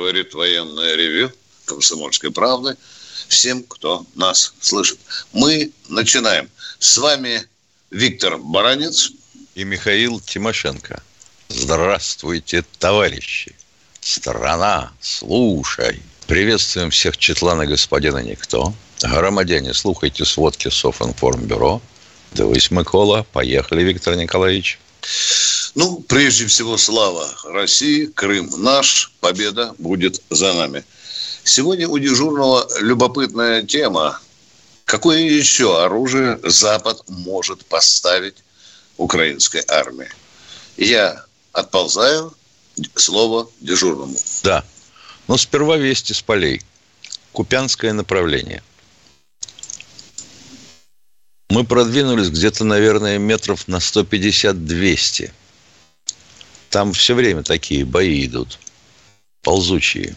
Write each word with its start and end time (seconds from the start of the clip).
говорит 0.00 0.32
военное 0.32 0.96
ревю 0.96 1.30
Комсомольской 1.66 2.30
правды 2.30 2.74
всем, 3.28 3.62
кто 3.62 4.06
нас 4.14 4.54
слышит. 4.60 4.98
Мы 5.32 5.72
начинаем. 5.88 6.48
С 6.78 6.96
вами 6.96 7.46
Виктор 7.90 8.38
Баранец 8.38 9.12
и 9.54 9.64
Михаил 9.64 10.18
Тимошенко. 10.20 11.02
Здравствуйте, 11.48 12.64
товарищи! 12.78 13.54
Страна, 14.00 14.92
слушай! 15.00 16.00
Приветствуем 16.26 16.90
всех 16.90 17.18
Четлана 17.18 17.66
господина 17.66 18.22
Никто. 18.22 18.72
Громадяне, 19.02 19.74
слухайте 19.74 20.24
сводки 20.24 20.70
Софинформбюро. 20.70 21.82
Дивись, 22.32 22.70
Микола. 22.70 23.26
Поехали, 23.32 23.82
Виктор 23.82 24.16
Николаевич. 24.16 24.78
Ну, 25.74 26.00
прежде 26.00 26.46
всего, 26.46 26.76
слава 26.76 27.28
России, 27.44 28.06
Крым 28.06 28.50
наш, 28.58 29.12
победа 29.20 29.74
будет 29.78 30.20
за 30.30 30.52
нами. 30.52 30.84
Сегодня 31.44 31.88
у 31.88 31.98
дежурного 31.98 32.68
любопытная 32.80 33.62
тема. 33.62 34.20
Какое 34.84 35.20
еще 35.20 35.82
оружие 35.82 36.40
Запад 36.42 37.02
может 37.08 37.64
поставить 37.66 38.36
украинской 38.96 39.62
армии? 39.68 40.08
Я 40.76 41.24
отползаю 41.52 42.34
слово 42.96 43.48
дежурному. 43.60 44.16
Да. 44.42 44.64
Но 45.28 45.36
сперва 45.36 45.76
вести 45.76 46.12
с 46.12 46.20
полей. 46.20 46.62
Купянское 47.32 47.92
направление. 47.92 48.62
Мы 51.48 51.64
продвинулись 51.64 52.30
где-то, 52.30 52.64
наверное, 52.64 53.18
метров 53.18 53.68
на 53.68 53.76
150-200. 53.76 55.30
Там 56.70 56.92
все 56.92 57.14
время 57.14 57.42
такие 57.42 57.84
бои 57.84 58.26
идут. 58.26 58.58
Ползучие. 59.42 60.14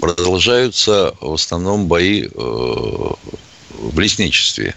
Продолжаются 0.00 1.14
в 1.20 1.34
основном 1.34 1.86
бои 1.86 2.24
э, 2.24 2.28
в 2.34 3.98
лесничестве. 3.98 4.74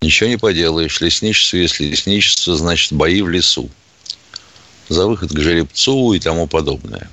Ничего 0.00 0.30
не 0.30 0.38
поделаешь. 0.38 1.00
Лесничество, 1.00 1.56
если 1.56 1.86
лесничество, 1.86 2.56
значит 2.56 2.92
бои 2.92 3.20
в 3.22 3.28
лесу. 3.28 3.68
За 4.88 5.06
выход 5.06 5.32
к 5.32 5.38
жеребцу 5.38 6.12
и 6.12 6.20
тому 6.20 6.46
подобное. 6.46 7.10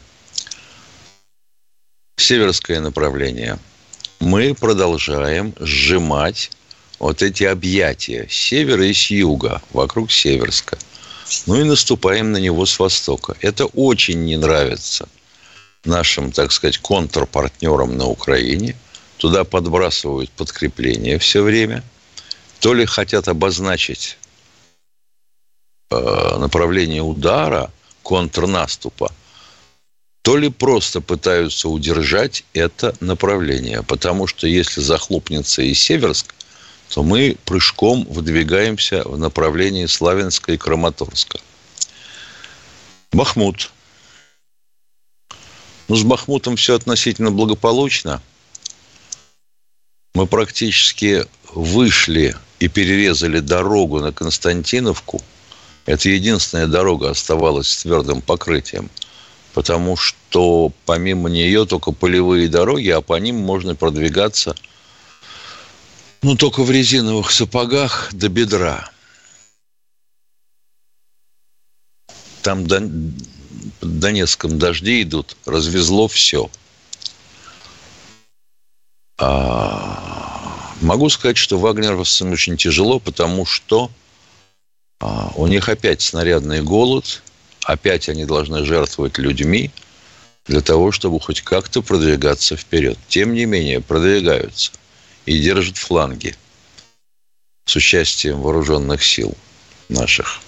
Северское 2.18 2.80
направление. 2.80 3.58
Мы 4.20 4.54
продолжаем 4.54 5.56
сжимать 5.60 6.52
вот 7.00 7.24
эти 7.24 7.44
объятия 7.44 8.28
с 8.30 8.34
севера 8.34 8.86
и 8.86 8.94
с 8.94 9.10
юга 9.10 9.62
вокруг 9.74 10.12
Северска. 10.12 10.78
Ну 11.48 11.60
и 11.60 11.64
наступаем 11.64 12.32
на 12.32 12.38
него 12.38 12.66
с 12.66 12.78
востока. 12.80 13.36
Это 13.42 13.66
очень 13.66 14.26
не 14.26 14.38
нравится 14.38 15.08
нашим, 15.84 16.32
так 16.32 16.52
сказать, 16.52 16.78
контрпартнерам 16.78 17.98
на 17.98 18.06
Украине. 18.06 18.76
Туда 19.18 19.44
подбрасывают 19.44 20.30
подкрепление 20.32 21.18
все 21.20 21.42
время. 21.42 21.84
То 22.60 22.74
ли 22.74 22.86
хотят 22.86 23.28
обозначить 23.28 24.18
э, 25.92 26.38
направление 26.38 27.02
удара, 27.02 27.72
контрнаступа, 28.04 29.12
то 30.22 30.38
ли 30.38 30.50
просто 30.50 31.02
пытаются 31.02 31.70
удержать 31.70 32.44
это 32.54 32.96
направление. 33.00 33.84
Потому 33.84 34.28
что 34.28 34.48
если 34.48 34.82
захлопнется 34.82 35.62
и 35.62 35.74
Северск, 35.74 36.35
то 36.96 37.04
мы 37.04 37.36
прыжком 37.44 38.06
выдвигаемся 38.06 39.04
в 39.04 39.18
направлении 39.18 39.86
Славянска 39.86 40.54
и 40.54 40.58
Краматорска. 40.58 41.42
Бахмут. 43.12 43.70
Ну, 45.90 45.98
с 45.98 46.04
Бахмутом 46.04 46.56
все 46.56 46.74
относительно 46.74 47.32
благополучно. 47.32 48.22
Мы 50.14 50.26
практически 50.26 51.26
вышли 51.54 52.34
и 52.60 52.70
перерезали 52.70 53.40
дорогу 53.40 54.00
на 54.00 54.14
Константиновку. 54.14 55.22
Это 55.86 56.08
единственная 56.08 56.68
дорога 56.68 57.10
оставалась 57.10 57.68
с 57.68 57.82
твердым 57.84 58.22
покрытием. 58.22 58.90
Потому 59.54 59.98
что 59.98 60.72
помимо 60.86 61.30
нее 61.30 61.66
только 61.66 61.92
полевые 61.92 62.48
дороги, 62.48 62.88
а 62.88 63.02
по 63.02 63.20
ним 63.20 63.36
можно 63.36 63.76
продвигаться– 63.76 64.56
ну, 66.26 66.36
только 66.36 66.64
в 66.64 66.72
резиновых 66.72 67.30
сапогах 67.30 68.10
до 68.12 68.30
бедра. 68.30 68.90
Там 72.42 72.68
под 72.68 74.00
Донецком 74.00 74.58
дожди 74.58 75.04
идут, 75.04 75.38
развезло 75.46 76.08
все. 76.08 76.50
А, 79.20 80.74
могу 80.82 81.10
сказать, 81.10 81.38
что 81.38 81.60
вагнеровцам 81.60 82.32
очень 82.32 82.58
тяжело, 82.58 83.00
потому 83.00 83.46
что 83.46 83.92
а, 85.00 85.32
у 85.36 85.46
них 85.46 85.70
опять 85.70 86.02
снарядный 86.02 86.64
голод, 86.64 87.22
опять 87.66 88.10
они 88.10 88.26
должны 88.26 88.66
жертвовать 88.66 89.20
людьми 89.20 89.70
для 90.48 90.62
того, 90.62 90.92
чтобы 90.92 91.20
хоть 91.20 91.42
как-то 91.42 91.84
продвигаться 91.84 92.58
вперед. 92.58 92.98
Тем 93.10 93.36
не 93.36 93.46
менее, 93.46 93.80
продвигаются– 93.80 94.72
и 95.26 95.40
держит 95.40 95.78
фланги 95.78 96.36
с 97.66 97.76
участием 97.76 98.42
вооруженных 98.42 99.04
сил 99.04 99.36
наших. 99.90 100.40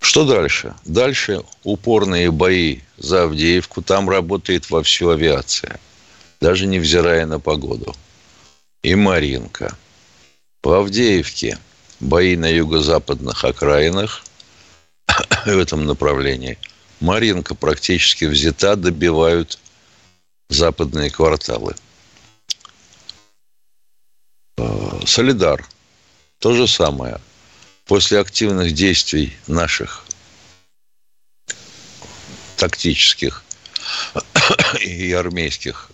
Что 0.00 0.24
дальше? 0.24 0.74
Дальше 0.84 1.42
упорные 1.64 2.30
бои 2.30 2.80
за 2.98 3.24
Авдеевку. 3.24 3.82
Там 3.82 4.08
работает 4.08 4.70
вовсю 4.70 5.08
авиация. 5.10 5.80
Даже 6.40 6.66
невзирая 6.66 7.26
на 7.26 7.40
погоду. 7.40 7.96
И 8.82 8.94
Маринка. 8.94 9.76
По 10.60 10.78
Авдеевке 10.78 11.58
бои 12.00 12.36
на 12.36 12.46
юго-западных 12.46 13.44
окраинах 13.44 14.24
в 15.46 15.58
этом 15.58 15.86
направлении. 15.86 16.58
Маринка 17.00 17.54
практически 17.54 18.26
взята, 18.26 18.76
добивают 18.76 19.58
западные 20.48 21.10
кварталы. 21.10 21.74
Солидар. 25.06 25.64
То 26.38 26.54
же 26.54 26.66
самое. 26.66 27.20
После 27.86 28.18
активных 28.18 28.72
действий 28.72 29.36
наших 29.46 30.04
тактических 32.56 33.44
и 34.80 35.12
армейских 35.12 35.90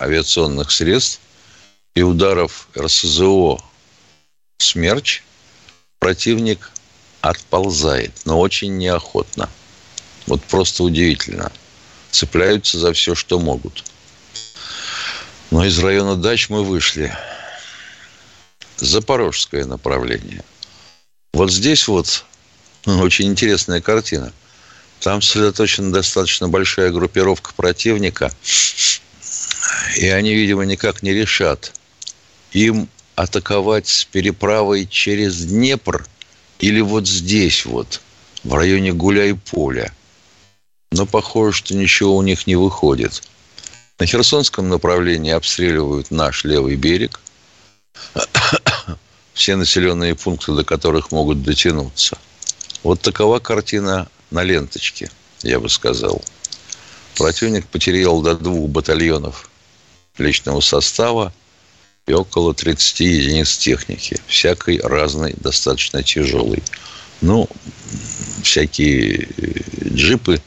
авиационных 0.00 0.70
средств 0.70 1.20
и 1.94 2.02
ударов 2.02 2.68
РСЗО 2.76 3.58
«Смерч» 4.58 5.22
противник 5.98 6.70
отползает, 7.20 8.12
но 8.24 8.38
очень 8.38 8.76
неохотно. 8.76 9.48
Вот 10.26 10.42
просто 10.44 10.84
удивительно. 10.84 11.50
Цепляются 12.10 12.78
за 12.78 12.92
все, 12.92 13.14
что 13.14 13.40
могут. 13.40 13.84
Но 15.50 15.64
из 15.64 15.78
района 15.78 16.16
дач 16.16 16.48
мы 16.48 16.62
вышли– 16.62 17.16
запорожское 18.76 19.64
направление. 19.64 20.42
Вот 21.32 21.52
здесь 21.52 21.88
вот 21.88 22.24
ну, 22.86 23.00
очень 23.00 23.26
интересная 23.26 23.80
картина. 23.80 24.32
Там 25.00 25.20
сосредоточена 25.20 25.92
достаточно 25.92 26.48
большая 26.48 26.90
группировка 26.90 27.52
противника, 27.54 28.32
и 29.96 30.08
они, 30.08 30.34
видимо, 30.34 30.64
никак 30.64 31.02
не 31.02 31.12
решат, 31.12 31.72
им 32.52 32.88
атаковать 33.14 33.88
с 33.88 34.04
переправой 34.04 34.86
через 34.86 35.44
Днепр 35.44 36.06
или 36.58 36.80
вот 36.80 37.06
здесь 37.06 37.64
вот, 37.64 38.00
в 38.44 38.54
районе 38.54 38.92
Гуляй-Поля. 38.92 39.92
Но 40.92 41.06
похоже, 41.06 41.58
что 41.58 41.74
ничего 41.74 42.16
у 42.16 42.22
них 42.22 42.46
не 42.46 42.56
выходит. 42.56 43.22
На 43.98 44.06
Херсонском 44.06 44.68
направлении 44.68 45.32
обстреливают 45.32 46.10
наш 46.10 46.44
левый 46.44 46.76
берег 46.76 47.20
все 49.34 49.56
населенные 49.56 50.14
пункты, 50.14 50.52
до 50.52 50.64
которых 50.64 51.12
могут 51.12 51.42
дотянуться. 51.42 52.18
Вот 52.82 53.00
такова 53.00 53.38
картина 53.38 54.08
на 54.30 54.42
ленточке, 54.42 55.10
я 55.42 55.60
бы 55.60 55.68
сказал. 55.68 56.22
Противник 57.16 57.66
потерял 57.66 58.20
до 58.22 58.34
двух 58.34 58.68
батальонов 58.68 59.48
личного 60.18 60.60
состава 60.60 61.32
и 62.06 62.12
около 62.12 62.54
30 62.54 63.00
единиц 63.00 63.56
техники. 63.56 64.20
Всякой 64.26 64.80
разной, 64.80 65.34
достаточно 65.36 66.02
тяжелой. 66.02 66.62
Ну, 67.20 67.48
всякие 68.42 69.28
э, 69.36 69.88
джипы, 69.88 70.42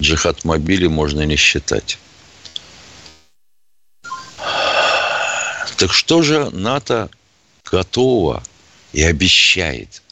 джихад-мобили 0.00 0.88
можно 0.88 1.22
не 1.22 1.36
считать. 1.36 1.98
Так 5.76 5.92
что 5.92 6.22
же 6.22 6.50
НАТО 6.50 7.10
готово 7.70 8.42
и 8.92 9.02
обещает 9.02 10.02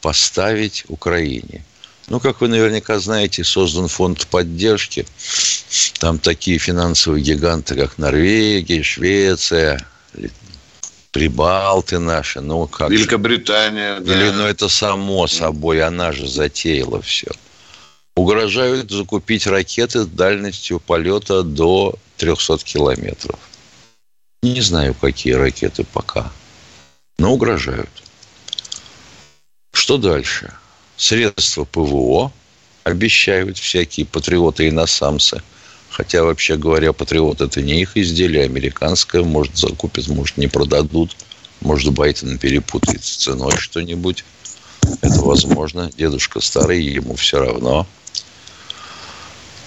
поставить 0.00 0.84
Украине? 0.88 1.64
Ну, 2.08 2.20
как 2.20 2.40
вы 2.40 2.48
наверняка 2.48 2.98
знаете, 2.98 3.44
создан 3.44 3.88
фонд 3.88 4.26
поддержки. 4.26 5.06
Там 5.98 6.18
такие 6.18 6.58
финансовые 6.58 7.22
гиганты, 7.22 7.76
как 7.76 7.98
Норвегия, 7.98 8.82
Швеция, 8.82 9.86
Прибалты 11.12 11.98
наши, 11.98 12.40
ну 12.40 12.66
как 12.66 12.90
Великобритания, 12.90 14.00
да. 14.00 14.14
Или, 14.14 14.30
ну 14.30 14.44
это 14.44 14.70
само 14.70 15.26
собой, 15.26 15.82
она 15.82 16.10
же 16.10 16.26
затеяла 16.26 17.02
все. 17.02 17.28
Угрожают 18.16 18.90
закупить 18.90 19.46
ракеты 19.46 20.04
с 20.04 20.06
дальностью 20.06 20.80
полета 20.80 21.42
до 21.42 21.94
300 22.16 22.58
километров. 22.64 23.38
Не 24.42 24.60
знаю, 24.60 24.92
какие 24.94 25.34
ракеты 25.34 25.84
пока, 25.84 26.32
но 27.16 27.32
угрожают. 27.32 27.88
Что 29.72 29.98
дальше? 29.98 30.52
Средства 30.96 31.64
ПВО 31.64 32.32
обещают 32.82 33.56
всякие 33.58 34.04
патриоты 34.04 34.66
и 34.66 34.72
насамсы. 34.72 35.40
Хотя, 35.90 36.24
вообще 36.24 36.56
говоря, 36.56 36.92
патриот 36.92 37.40
это 37.40 37.62
не 37.62 37.82
их 37.82 37.96
изделие, 37.96 38.44
американское. 38.44 39.22
Может, 39.22 39.56
закупят, 39.56 40.08
может, 40.08 40.36
не 40.38 40.48
продадут. 40.48 41.16
Может, 41.60 41.92
Байден 41.92 42.36
перепутает 42.38 43.04
с 43.04 43.16
ценой 43.16 43.56
что-нибудь. 43.56 44.24
Это 45.02 45.20
возможно. 45.20 45.88
Дедушка 45.96 46.40
старый, 46.40 46.82
ему 46.82 47.14
все 47.14 47.38
равно. 47.38 47.86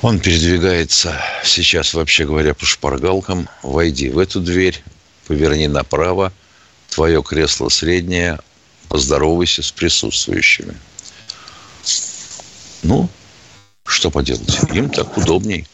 Он 0.06 0.20
передвигается 0.20 1.20
сейчас, 1.44 1.96
вообще 1.96 2.28
говоря, 2.28 2.54
по 2.54 2.64
шпаргалкам. 2.64 3.50
Войди 3.64 4.12
в 4.12 4.20
эту 4.20 4.40
дверь, 4.40 4.84
поверни 5.26 5.68
направо. 5.68 6.32
Твое 6.90 7.24
кресло 7.24 7.70
среднее. 7.70 8.38
Поздоровайся 8.88 9.64
с 9.64 9.72
присутствующими. 9.72 10.78
Ну, 12.84 13.10
что 13.88 14.12
поделать? 14.12 14.56
Им 14.76 14.92
так 14.92 15.18
удобней. 15.18 15.68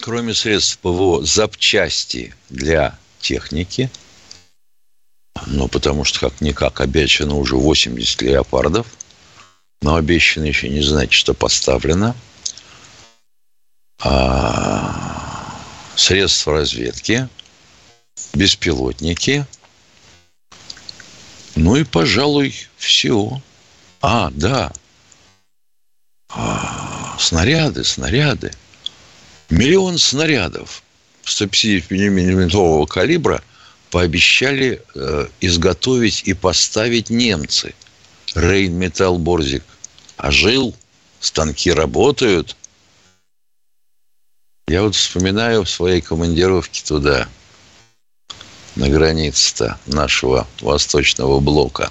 Кроме 0.00 0.34
средств 0.34 0.78
ПВО, 0.78 1.26
запчасти 1.26 2.32
для 2.48 2.96
техники. 3.18 3.90
Ну, 5.46 5.66
потому 5.66 6.04
что, 6.04 6.20
как-никак, 6.20 6.80
обещано 6.80 7.34
уже 7.34 7.56
80 7.56 8.22
леопардов– 8.22 8.86
но 9.86 9.94
обещано 9.94 10.46
еще 10.46 10.68
не 10.68 10.82
значит, 10.82 11.12
что 11.12 11.32
поставлено. 11.32 12.16
А 14.00 15.54
средства 15.94 16.54
разведки, 16.54 17.28
беспилотники, 18.34 19.46
ну 21.54 21.76
и, 21.76 21.84
пожалуй, 21.84 22.52
все. 22.76 23.40
А, 24.02 24.32
да. 24.32 24.72
А, 26.30 27.16
снаряды, 27.20 27.84
снаряды. 27.84 28.50
Миллион 29.50 29.98
снарядов 29.98 30.82
150-миллиметрового 31.24 32.88
калибра 32.88 33.40
пообещали 33.92 34.82
э, 34.96 35.28
изготовить 35.40 36.24
и 36.24 36.34
поставить 36.34 37.08
немцы– 37.08 37.72
Рейн 38.36 38.92
Борзик 39.18 39.64
ожил, 40.16 40.74
станки 41.20 41.72
работают. 41.72 42.56
Я 44.68 44.82
вот 44.82 44.94
вспоминаю 44.94 45.64
в 45.64 45.70
своей 45.70 46.00
командировке 46.00 46.82
туда, 46.84 47.28
на 48.74 48.88
границе-то 48.88 49.78
нашего 49.86 50.46
восточного 50.60 51.40
блока. 51.40 51.90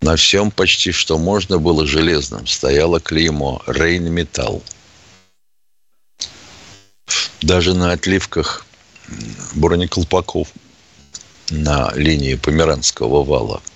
На 0.00 0.16
всем 0.16 0.50
почти, 0.50 0.92
что 0.92 1.18
можно 1.18 1.58
было 1.58 1.86
железным, 1.86 2.46
стояло 2.46 3.00
клеймо 3.00 3.62
«Рейн 3.66 4.10
Металл». 4.10 4.62
Даже 7.42 7.74
на 7.74 7.92
отливках 7.92 8.64
бронеколпаков 9.54 10.48
на 11.50 11.92
линии 11.94 12.36
Померанского 12.36 13.24
вала– 13.24 13.60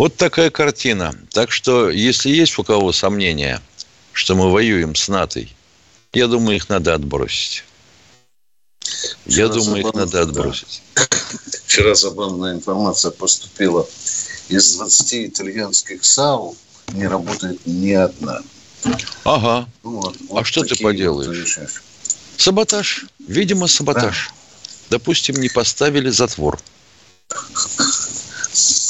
вот 0.00 0.16
такая 0.16 0.48
картина. 0.48 1.14
Так 1.30 1.52
что, 1.52 1.90
если 1.90 2.30
есть 2.30 2.58
у 2.58 2.64
кого 2.64 2.90
сомнения, 2.90 3.60
что 4.14 4.34
мы 4.34 4.50
воюем 4.50 4.94
с 4.94 5.08
НАТО, 5.08 5.44
я 6.14 6.26
думаю, 6.26 6.56
их 6.56 6.70
надо 6.70 6.94
отбросить. 6.94 7.64
Вчера 9.26 9.46
я 9.46 9.48
думаю, 9.48 9.86
их 9.86 9.92
надо 9.92 10.22
отбросить. 10.22 10.80
Вчера 11.66 11.94
забавная 11.94 12.54
информация 12.54 13.10
поступила. 13.10 13.86
Из 14.48 14.74
20 14.76 15.14
итальянских 15.32 16.02
САУ 16.02 16.56
не 16.94 17.06
работает 17.06 17.60
ни 17.66 17.92
одна. 17.92 18.40
Ага. 19.24 19.68
Вот, 19.82 20.16
вот 20.30 20.40
а 20.40 20.44
что 20.46 20.64
ты 20.64 20.82
поделаешь? 20.82 21.58
Саботаж. 22.38 23.04
Видимо, 23.18 23.68
саботаж. 23.68 24.30
Да. 24.30 24.96
Допустим, 24.96 25.36
не 25.36 25.50
поставили 25.50 26.08
затвор. 26.08 26.58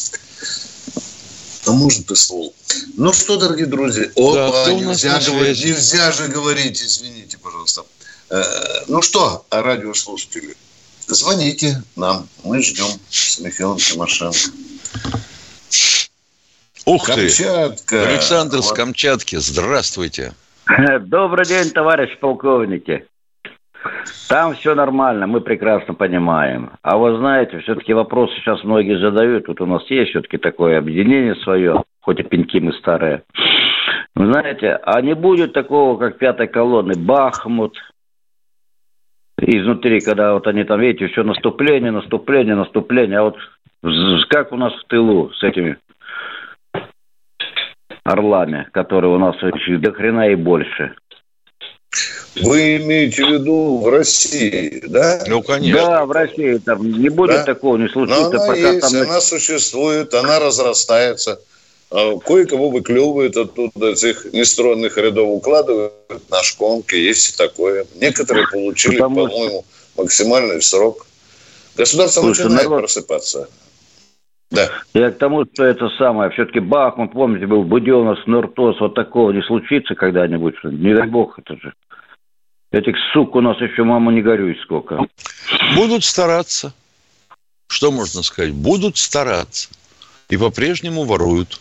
А 1.71 1.73
может 1.73 2.11
и 2.11 2.17
ствол. 2.17 2.53
Ну 2.97 3.13
что, 3.13 3.37
дорогие 3.37 3.67
друзья, 3.67 4.07
опа, 4.17 4.65
да, 4.67 4.73
нельзя, 4.73 5.21
говорить, 5.21 5.65
нельзя 5.65 6.11
же 6.11 6.27
говорить, 6.27 6.83
извините, 6.83 7.39
пожалуйста. 7.39 7.83
Э, 8.29 8.43
ну 8.89 9.01
что, 9.03 9.47
радиослушатели, 9.53 10.57
звоните 11.07 11.81
нам, 11.95 12.29
мы 12.43 12.61
ждем 12.61 12.89
с 13.09 13.39
Михаилом 13.39 13.79
Тимошенко. 13.79 14.37
Ух 16.87 17.07
Камчатка. 17.07 17.87
ты! 17.87 17.97
Александр 17.99 18.65
с 18.65 18.73
Камчатки, 18.73 19.37
здравствуйте. 19.37 20.33
Добрый 21.03 21.47
день, 21.47 21.71
товарищ 21.71 22.19
полковники. 22.19 23.07
Там 24.29 24.55
все 24.55 24.75
нормально, 24.75 25.27
мы 25.27 25.41
прекрасно 25.41 25.95
понимаем. 25.95 26.71
А 26.83 26.99
вы 26.99 27.17
знаете, 27.17 27.59
все-таки 27.61 27.93
вопросы 27.95 28.35
сейчас 28.37 28.63
многие 28.63 28.99
задают. 29.01 29.49
Вот 29.49 29.61
у 29.61 29.67
нас 29.67 29.83
есть 29.91 30.11
все-таки 30.11 30.39
такое 30.39 30.79
объединение 30.79 31.35
свое, 31.37 31.83
хоть 32.01 32.21
и 32.21 32.23
пеньки 32.23 32.61
мы 32.61 32.73
старые. 32.75 33.23
Вы 34.15 34.33
знаете, 34.33 34.79
а 34.83 35.01
не 35.01 35.15
будет 35.15 35.53
такого, 35.53 35.99
как 35.99 36.19
пятой 36.19 36.49
колонны, 36.49 36.95
Бахмут, 36.97 37.77
изнутри, 39.39 40.01
когда 40.01 40.35
вот 40.35 40.47
они 40.47 40.65
там, 40.65 40.81
видите, 40.81 41.09
все 41.09 41.23
наступление, 41.23 41.91
наступление, 41.91 42.55
наступление. 42.55 43.19
А 43.19 43.23
вот 43.23 43.37
как 44.29 44.53
у 44.53 44.57
нас 44.57 44.75
в 44.75 44.85
тылу 44.89 45.33
с 45.33 45.43
этими 45.43 45.79
орлами, 48.05 48.69
которые 48.73 49.13
у 49.15 49.19
нас 49.19 49.37
до 49.41 49.93
хрена 49.93 50.29
и 50.29 50.35
больше. 50.35 50.95
Вы 52.37 52.77
имеете 52.77 53.25
в 53.25 53.31
виду 53.31 53.79
в 53.79 53.89
России, 53.89 54.83
да? 54.87 55.25
Ну, 55.27 55.43
конечно. 55.43 55.81
Да, 55.81 56.07
в 56.07 56.13
России 56.13 56.59
там 56.59 56.89
не 56.89 57.09
будет 57.09 57.37
да? 57.37 57.45
такого, 57.45 57.77
не 57.77 57.89
случится. 57.89 58.21
Но 58.21 58.29
она 58.29 58.39
пока 58.39 58.55
есть, 58.55 58.81
там... 58.81 59.03
она 59.03 59.21
существует, 59.21 60.15
она 60.15 60.39
разрастается. 60.39 61.41
А 61.91 62.17
кое-кого 62.19 62.71
выклевывают 62.71 63.37
оттуда, 63.37 63.91
этих 63.91 64.33
нестроенных 64.33 64.97
рядов 64.97 65.29
укладывают 65.29 65.93
на 66.31 66.43
шконки, 66.45 66.95
есть 66.95 67.31
и 67.31 67.37
такое. 67.37 67.85
Некоторые 67.97 68.47
получили, 68.47 68.95
Потому... 68.95 69.27
по-моему, 69.27 69.65
максимальный 69.97 70.63
срок. 70.63 71.07
Государство 71.77 72.21
Слушай, 72.21 72.45
начинает 72.45 72.69
народ... 72.69 72.83
просыпаться. 72.83 73.49
Да. 74.51 74.69
Я 74.95 75.11
к 75.13 75.19
тому, 75.19 75.45
что 75.45 75.65
это 75.65 75.89
самое, 75.91 76.31
все-таки 76.31 76.59
Бахмут, 76.59 77.13
помните, 77.13 77.47
был 77.47 77.63
Буденов, 77.63 78.19
Нуртос, 78.27 78.81
вот 78.81 78.95
такого 78.95 79.31
не 79.31 79.43
случится 79.43 79.95
когда-нибудь. 79.95 80.57
Не 80.65 80.95
дай 80.95 81.07
бог, 81.07 81.39
это 81.39 81.57
же. 81.57 81.73
Этих 82.73 82.97
сук 83.13 83.35
у 83.37 83.41
нас 83.41 83.61
еще, 83.61 83.85
мама, 83.85 84.13
не 84.13 84.23
горюй 84.23 84.59
сколько. 84.63 84.99
Будут 85.75 86.05
стараться. 86.05 86.73
Что 87.69 87.93
можно 87.93 88.23
сказать? 88.23 88.53
Будут 88.53 88.97
стараться. 88.97 89.71
И 90.29 90.37
по-прежнему 90.37 91.05
воруют. 91.05 91.61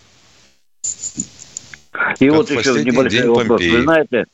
И 2.19 2.27
как 2.27 2.37
вот 2.37 2.49
еще 2.49 2.83
небольшой 2.83 3.27
вопрос. 3.27 3.47
Помпеи. 3.47 3.69
Вы 3.69 3.81
знаете, 3.83 4.25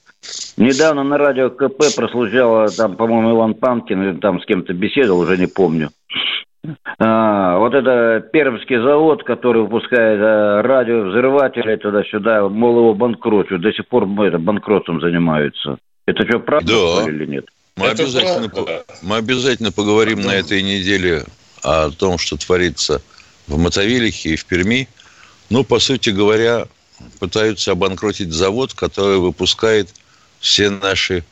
недавно 0.57 1.03
на 1.03 1.17
радио 1.17 1.49
КП 1.49 1.83
прослушал, 1.95 2.69
там, 2.69 2.95
по-моему, 2.95 3.35
Иван 3.35 3.53
Панкин, 3.53 4.19
там 4.19 4.41
с 4.41 4.45
кем-то 4.45 4.73
беседовал, 4.73 5.21
уже 5.21 5.37
не 5.37 5.47
помню. 5.47 5.91
А, 6.99 7.57
вот 7.57 7.73
это 7.73 8.25
Пермский 8.31 8.77
завод, 8.77 9.23
который 9.23 9.63
выпускает 9.63 10.19
а, 10.21 10.61
радиовзрыватели 10.61 11.75
туда-сюда, 11.75 12.47
мол, 12.49 12.77
его 12.77 12.93
банкротят. 12.93 13.61
До 13.61 13.71
сих 13.73 13.87
пор 13.87 14.07
это, 14.21 14.37
банкротом 14.37 15.01
занимаются. 15.01 15.77
Это 16.05 16.27
что, 16.27 16.39
правда 16.39 16.71
да. 16.71 17.09
или 17.09 17.25
нет? 17.25 17.45
Мы 17.77 17.87
обязательно, 17.87 18.49
мы 19.01 19.17
обязательно 19.17 19.71
поговорим 19.71 20.21
да. 20.21 20.27
на 20.29 20.31
этой 20.35 20.61
неделе 20.61 21.23
о 21.63 21.89
том, 21.89 22.17
что 22.17 22.37
творится 22.37 23.01
в 23.47 23.57
Мотовилихе 23.57 24.29
и 24.29 24.35
в 24.35 24.45
Перми. 24.45 24.87
Ну, 25.49 25.63
по 25.63 25.79
сути 25.79 26.09
говоря, 26.09 26.67
пытаются 27.19 27.71
обанкротить 27.71 28.31
завод, 28.31 28.73
который 28.73 29.17
выпускает 29.17 29.89
все 30.39 30.69
наши 30.69 31.23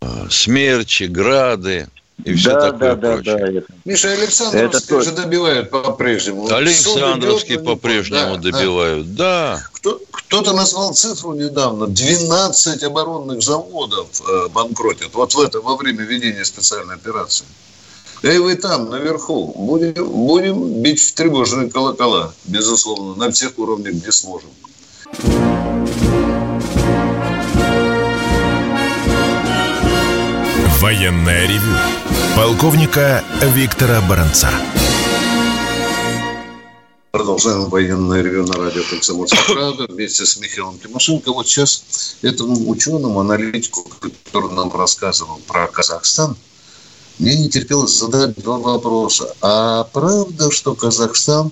э, 0.00 0.06
смерчи, 0.30 1.04
грады, 1.04 1.88
и 2.22 2.34
все 2.34 2.50
да, 2.50 2.70
такое 2.70 2.94
да, 2.94 3.12
прочее. 3.14 3.36
Да, 3.36 3.60
да, 3.60 3.66
Миша, 3.84 4.12
Александровский 4.12 5.02
же 5.02 5.12
добивают 5.12 5.70
по-прежнему. 5.70 6.48
Александровский 6.48 7.58
по-прежнему 7.58 8.36
да, 8.36 8.50
добивают, 8.50 9.14
да. 9.14 9.56
да. 9.56 9.68
Кто, 9.72 10.00
кто-то 10.10 10.52
назвал 10.52 10.94
цифру 10.94 11.34
недавно. 11.34 11.88
12 11.88 12.82
оборонных 12.84 13.42
заводов 13.42 14.08
э, 14.20 14.48
банкротят. 14.48 15.12
Вот 15.12 15.34
в 15.34 15.40
это, 15.40 15.60
во 15.60 15.76
время 15.76 16.04
ведения 16.04 16.44
специальной 16.44 16.94
операции. 16.94 17.46
И 18.22 18.38
вы 18.38 18.54
там, 18.54 18.88
наверху, 18.88 19.52
будем, 19.54 20.08
будем 20.08 20.82
бить 20.82 21.02
в 21.02 21.12
тревожные 21.14 21.68
колокола, 21.68 22.32
безусловно, 22.44 23.16
на 23.16 23.30
всех 23.30 23.58
уровнях, 23.58 23.94
где 23.94 24.12
сможем. 24.12 24.48
Военная 30.84 31.46
ревю. 31.46 31.74
Полковника 32.36 33.24
Виктора 33.40 34.02
Баранца. 34.02 34.50
Продолжаем 37.10 37.70
военное 37.70 38.20
ревю 38.20 38.46
на 38.46 38.58
радио 38.58 38.82
«Комсомольская 38.90 39.42
правда» 39.46 39.86
вместе 39.88 40.26
с 40.26 40.36
Михаилом 40.36 40.78
Тимошенко. 40.78 41.32
Вот 41.32 41.48
сейчас 41.48 42.18
этому 42.20 42.68
ученому, 42.68 43.20
аналитику, 43.20 43.88
который 43.98 44.52
нам 44.52 44.70
рассказывал 44.76 45.40
про 45.48 45.68
Казахстан, 45.68 46.36
мне 47.18 47.34
не 47.34 47.48
терпелось 47.48 47.96
задать 47.96 48.34
два 48.36 48.58
вопроса. 48.58 49.34
А 49.40 49.84
правда, 49.84 50.50
что 50.50 50.74
Казахстан 50.74 51.50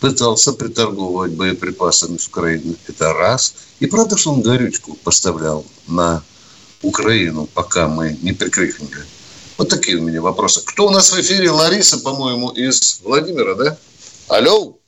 пытался 0.00 0.54
приторговывать 0.54 1.32
боеприпасами 1.32 2.16
с 2.16 2.28
Украиной? 2.28 2.78
Это 2.88 3.12
раз. 3.12 3.56
И 3.80 3.84
правда, 3.84 4.16
что 4.16 4.32
он 4.32 4.40
горючку 4.40 4.94
поставлял 5.04 5.66
на 5.86 6.22
Украину, 6.82 7.46
пока 7.46 7.88
мы 7.88 8.16
не 8.22 8.32
прикрикнули? 8.32 9.04
Вот 9.58 9.68
такие 9.68 9.98
у 9.98 10.02
меня 10.02 10.22
вопросы. 10.22 10.64
Кто 10.64 10.86
у 10.86 10.90
нас 10.90 11.12
в 11.12 11.20
эфире? 11.20 11.50
Лариса, 11.50 12.02
по-моему, 12.02 12.50
из 12.50 13.00
Владимира, 13.02 13.54
да? 13.54 13.76
Алло? 14.28 14.78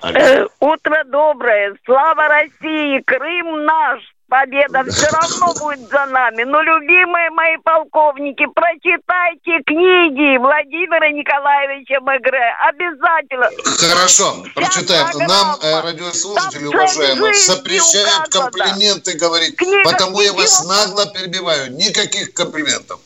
Алло. 0.00 0.18
Э, 0.18 0.46
утро 0.60 1.04
доброе. 1.04 1.76
Слава 1.84 2.28
России! 2.28 3.02
Крым 3.04 3.64
наш! 3.64 4.00
Победа 4.30 4.84
все 4.88 5.08
равно 5.08 5.52
будет 5.54 5.90
за 5.90 6.06
нами. 6.06 6.44
Но, 6.44 6.62
любимые 6.62 7.30
мои 7.30 7.56
полковники, 7.64 8.46
прочитайте 8.54 9.58
книги 9.66 10.38
Владимира 10.38 11.10
Николаевича 11.10 11.98
Мегре. 12.00 12.54
Обязательно. 12.68 13.50
Хорошо, 13.64 14.44
прочитаем. 14.54 15.08
Нам, 15.26 15.58
э, 15.60 15.80
радиослушатели 15.80 16.66
уважаемые, 16.66 17.34
запрещают 17.34 18.28
комплименты 18.28 19.14
говорить. 19.14 19.56
Книга 19.56 19.90
потому 19.90 20.20
я 20.20 20.32
вас 20.32 20.64
нагло 20.64 21.06
перебиваю. 21.06 21.72
Никаких 21.72 22.32
комплиментов. 22.32 23.00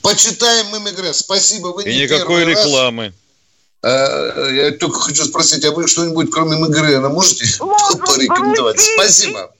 Почитаем 0.00 0.66
мы 0.70 0.78
Мегре. 0.78 1.12
Спасибо. 1.12 1.68
Вы 1.68 1.82
И 1.82 1.92
не 1.92 2.02
никакой 2.04 2.44
рекламы. 2.44 3.12
Раз. 3.82 4.52
Я 4.52 4.70
только 4.72 5.00
хочу 5.00 5.24
спросить, 5.24 5.64
а 5.64 5.72
вы 5.72 5.88
что-нибудь 5.88 6.30
кроме 6.30 6.56
Мегрена 6.56 7.08
можете 7.08 7.46
порекомендовать? 7.58 8.80
Спасибо. 8.80 9.50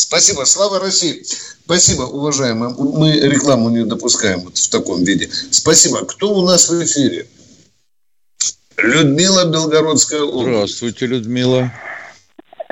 Спасибо. 0.00 0.44
Слава 0.44 0.80
России. 0.80 1.22
Спасибо, 1.64 2.02
уважаемые. 2.02 2.74
Мы 2.78 3.20
рекламу 3.20 3.68
не 3.68 3.84
допускаем 3.84 4.40
вот 4.40 4.56
в 4.56 4.70
таком 4.70 5.04
виде. 5.04 5.28
Спасибо. 5.50 6.06
Кто 6.06 6.32
у 6.34 6.46
нас 6.46 6.70
в 6.70 6.82
эфире? 6.84 7.26
Людмила 8.78 9.44
Белгородская 9.44 10.22
область. 10.22 10.78
Здравствуйте, 10.78 11.06
Людмила. 11.06 11.70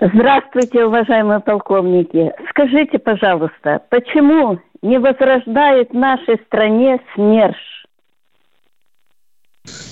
Здравствуйте, 0.01 0.85
уважаемые 0.85 1.41
полковники. 1.41 2.33
Скажите, 2.51 2.99
пожалуйста, 2.99 3.83
почему 3.91 4.59
не 4.81 4.99
возрождает 4.99 5.91
в 5.91 5.95
нашей 5.95 6.41
стране 6.47 6.99
СМЕРШ? 7.15 7.57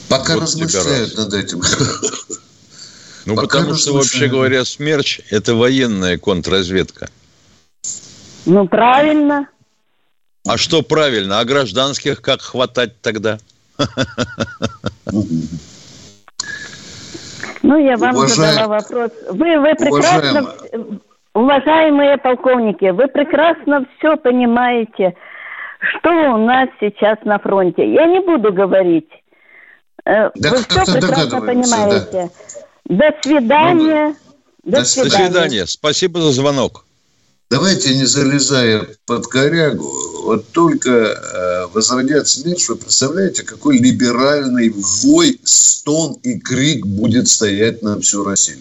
Пока 0.08 0.34
вот 0.34 0.44
размышляют 0.44 1.16
над 1.18 1.34
этим. 1.34 1.60
Ну, 3.26 3.34
Пока 3.34 3.58
потому 3.58 3.74
что, 3.74 3.92
вообще 3.92 4.28
говоря, 4.28 4.64
СМЕРЧ– 4.64 5.20
это 5.30 5.54
военная 5.56 6.16
контрразведка. 6.16 7.10
Ну, 8.46 8.66
правильно. 8.68 9.48
А 10.46 10.56
что 10.56 10.82
правильно? 10.82 11.40
А 11.40 11.44
гражданских 11.44 12.22
как 12.22 12.40
хватать 12.40 13.00
тогда? 13.02 13.38
Ну, 17.62 17.78
я 17.78 17.96
вам 17.96 18.14
Уважаем... 18.14 18.52
задала 18.52 18.78
вопрос. 18.78 19.10
Вы, 19.30 19.58
вы 19.58 19.74
прекрасно, 19.74 20.42
Уважаемые. 20.42 21.00
уважаемые 21.34 22.18
полковники, 22.18 22.90
вы 22.90 23.08
прекрасно 23.08 23.84
все 23.98 24.16
понимаете, 24.16 25.16
что 25.80 26.10
у 26.34 26.36
нас 26.46 26.68
сейчас 26.78 27.18
на 27.24 27.40
фронте. 27.40 27.92
Я 27.92 28.06
не 28.06 28.20
буду 28.20 28.52
говорить. 28.52 29.10
Э, 30.04 30.30
да 30.36 30.50
вы 30.50 30.56
все 30.58 30.84
прекрасно 30.84 31.40
понимаете. 31.40 32.30
Да. 32.84 33.10
До 33.10 33.16
свидания. 33.22 34.14
Ну, 34.62 34.70
до, 34.70 34.78
до 34.78 34.84
свидания. 34.84 35.10
До 35.10 35.24
свидания. 35.24 35.66
Спасибо 35.66 36.20
за 36.20 36.30
звонок. 36.30 36.85
Давайте, 37.48 37.94
не 37.94 38.04
залезая 38.06 38.88
под 39.06 39.28
корягу, 39.28 39.94
вот 40.24 40.48
только 40.48 40.90
э, 40.90 41.66
возродят 41.72 42.26
смерть, 42.26 42.68
вы 42.68 42.74
представляете, 42.74 43.44
какой 43.44 43.78
либеральный 43.78 44.70
вой, 44.70 45.40
стон 45.44 46.18
и 46.24 46.40
крик 46.40 46.84
будет 46.84 47.28
стоять 47.28 47.82
на 47.82 48.00
всю 48.00 48.24
Россию. 48.24 48.58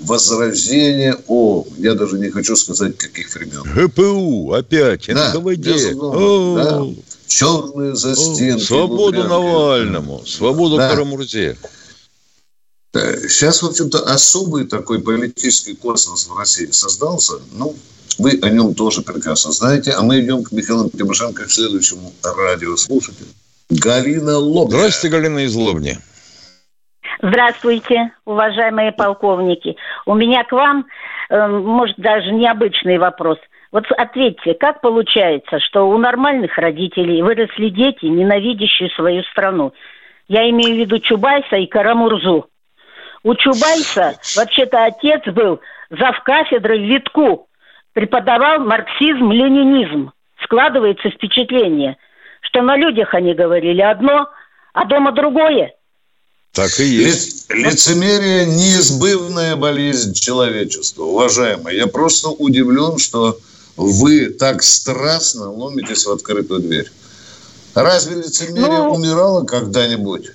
Возрождение, 0.00 1.16
о, 1.26 1.66
я 1.78 1.94
даже 1.94 2.18
не 2.18 2.30
хочу 2.30 2.54
сказать, 2.54 2.96
каких 2.96 3.34
времен. 3.34 3.62
ГПУ 3.62 4.52
опять, 4.52 5.06
да, 5.08 5.32
да. 5.34 6.86
Черные 7.26 7.96
застенки. 7.96 8.62
Свободу 8.62 9.24
Навальному, 9.24 10.24
свободу 10.24 10.76
да. 10.76 10.88
Карамурзе. 10.88 11.56
Сейчас, 12.92 13.62
в 13.62 13.66
общем-то, 13.66 13.98
особый 14.04 14.66
такой 14.66 15.00
политический 15.00 15.74
космос 15.74 16.28
в 16.28 16.36
России 16.36 16.70
создался. 16.70 17.34
Ну, 17.52 17.74
вы 18.18 18.38
о 18.42 18.50
нем 18.50 18.74
тоже 18.74 19.02
прекрасно 19.02 19.52
знаете. 19.52 19.92
А 19.92 20.02
мы 20.02 20.20
идем 20.20 20.44
к 20.44 20.52
Михаилу 20.52 20.90
Тимошенко 20.90 21.44
к 21.44 21.50
следующему 21.50 22.12
радиослушателю. 22.22 23.28
Галина 23.70 24.38
Лобня. 24.38 24.76
Здравствуйте, 24.76 25.16
Галина 25.16 25.38
из 25.40 25.54
Лобни. 25.54 25.98
Здравствуйте, 27.22 28.10
уважаемые 28.24 28.92
полковники. 28.92 29.76
У 30.04 30.14
меня 30.14 30.44
к 30.44 30.52
вам, 30.52 30.86
э, 31.30 31.46
может, 31.46 31.96
даже 31.96 32.32
необычный 32.32 32.98
вопрос. 32.98 33.38
Вот 33.72 33.84
ответьте, 33.90 34.54
как 34.54 34.80
получается, 34.82 35.58
что 35.60 35.88
у 35.88 35.98
нормальных 35.98 36.58
родителей 36.58 37.22
выросли 37.22 37.70
дети, 37.70 38.04
ненавидящие 38.04 38.90
свою 38.90 39.22
страну? 39.24 39.72
Я 40.28 40.48
имею 40.50 40.76
в 40.76 40.78
виду 40.78 40.98
Чубайса 40.98 41.56
и 41.56 41.66
Карамурзу. 41.66 42.46
У 43.22 43.34
Чубайса 43.34 44.14
вообще-то 44.36 44.84
отец 44.84 45.22
был 45.26 45.60
зав 45.90 46.22
кафедры 46.22 46.78
в 46.78 46.82
Витку, 46.82 47.48
преподавал 47.94 48.58
марксизм-ленинизм. 48.60 50.10
Складывается 50.42 51.08
впечатление, 51.08 51.96
что 52.42 52.60
на 52.60 52.76
людях 52.76 53.14
они 53.14 53.32
говорили 53.32 53.80
одно, 53.80 54.28
а 54.74 54.84
дома 54.84 55.12
другое. 55.12 55.72
Так 56.52 56.78
и 56.78 56.84
есть. 56.84 57.50
Лицемерие– 57.50 58.46
неизбывная 58.46 59.56
болезнь 59.56 60.12
человечества, 60.12 61.04
уважаемые. 61.04 61.78
Я 61.78 61.86
просто 61.86 62.28
удивлен, 62.28 62.98
что 62.98 63.38
вы 63.76 64.26
так 64.26 64.62
страстно 64.62 65.50
ломитесь 65.50 66.04
в 66.04 66.12
открытую 66.12 66.60
дверь. 66.60 66.90
Разве 67.74 68.16
лицемерие 68.16 68.84
ну... 68.84 68.92
умирало 68.92 69.44
когда-нибудь? 69.44 70.30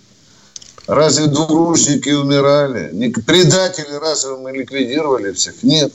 Разве 0.88 1.28
двурушники 1.28 2.10
умирали? 2.10 3.12
Предатели 3.25 3.94
разве 4.01 4.36
мы 4.38 4.51
ликвидировали 4.51 5.32
всех? 5.32 5.62
Нет. 5.63 5.94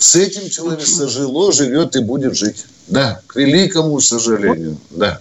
С 0.00 0.16
этим 0.16 0.48
человек 0.48 0.80
жило, 0.80 1.52
живет 1.52 1.94
и 1.94 2.02
будет 2.02 2.34
жить. 2.34 2.64
Да, 2.88 3.20
к 3.26 3.36
великому 3.36 4.00
сожалению, 4.00 4.78
да. 4.90 5.20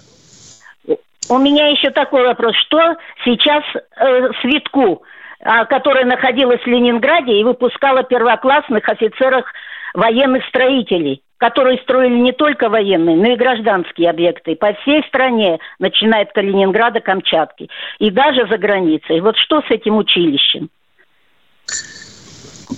У 1.28 1.38
меня 1.38 1.68
еще 1.68 1.92
такой 1.92 2.26
вопрос. 2.26 2.56
Что 2.66 2.96
сейчас 3.26 3.62
э, 3.76 4.30
Светку, 4.42 5.04
э, 5.42 5.66
которая 5.66 6.06
находилась 6.06 6.62
в 6.62 6.68
Ленинграде 6.68 7.34
и 7.34 7.44
выпускала 7.44 8.04
первоклассных 8.04 8.88
офицеров 8.88 9.46
военных 9.94 10.44
строителей? 10.48 11.22
которые 11.40 11.78
строили 11.78 12.16
не 12.16 12.34
только 12.34 12.68
военные, 12.68 13.16
но 13.16 13.32
и 13.32 13.38
гражданские 13.38 14.10
объекты 14.10 14.58
по 14.58 14.74
всей 14.74 15.02
стране, 15.08 15.60
начиная 15.80 16.24
от 16.24 16.34
Калининграда, 16.34 17.00
Камчатки, 17.00 17.70
и 17.98 18.10
даже 18.10 18.46
за 18.50 18.58
границей. 18.58 19.22
Вот 19.22 19.38
что 19.38 19.62
с 19.62 19.72
этим 19.72 19.96
училищем? 19.96 20.70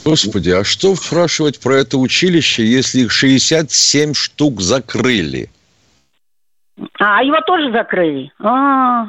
Господи, 0.05 0.49
а 0.49 0.63
что 0.63 0.95
спрашивать 0.95 1.59
про 1.59 1.77
это 1.77 1.97
училище, 1.97 2.65
если 2.65 3.01
их 3.01 3.11
67 3.11 4.13
штук 4.13 4.61
закрыли? 4.61 5.49
А, 6.99 7.21
его 7.23 7.41
тоже 7.41 7.71
закрыли? 7.71 8.31
А, 8.39 9.07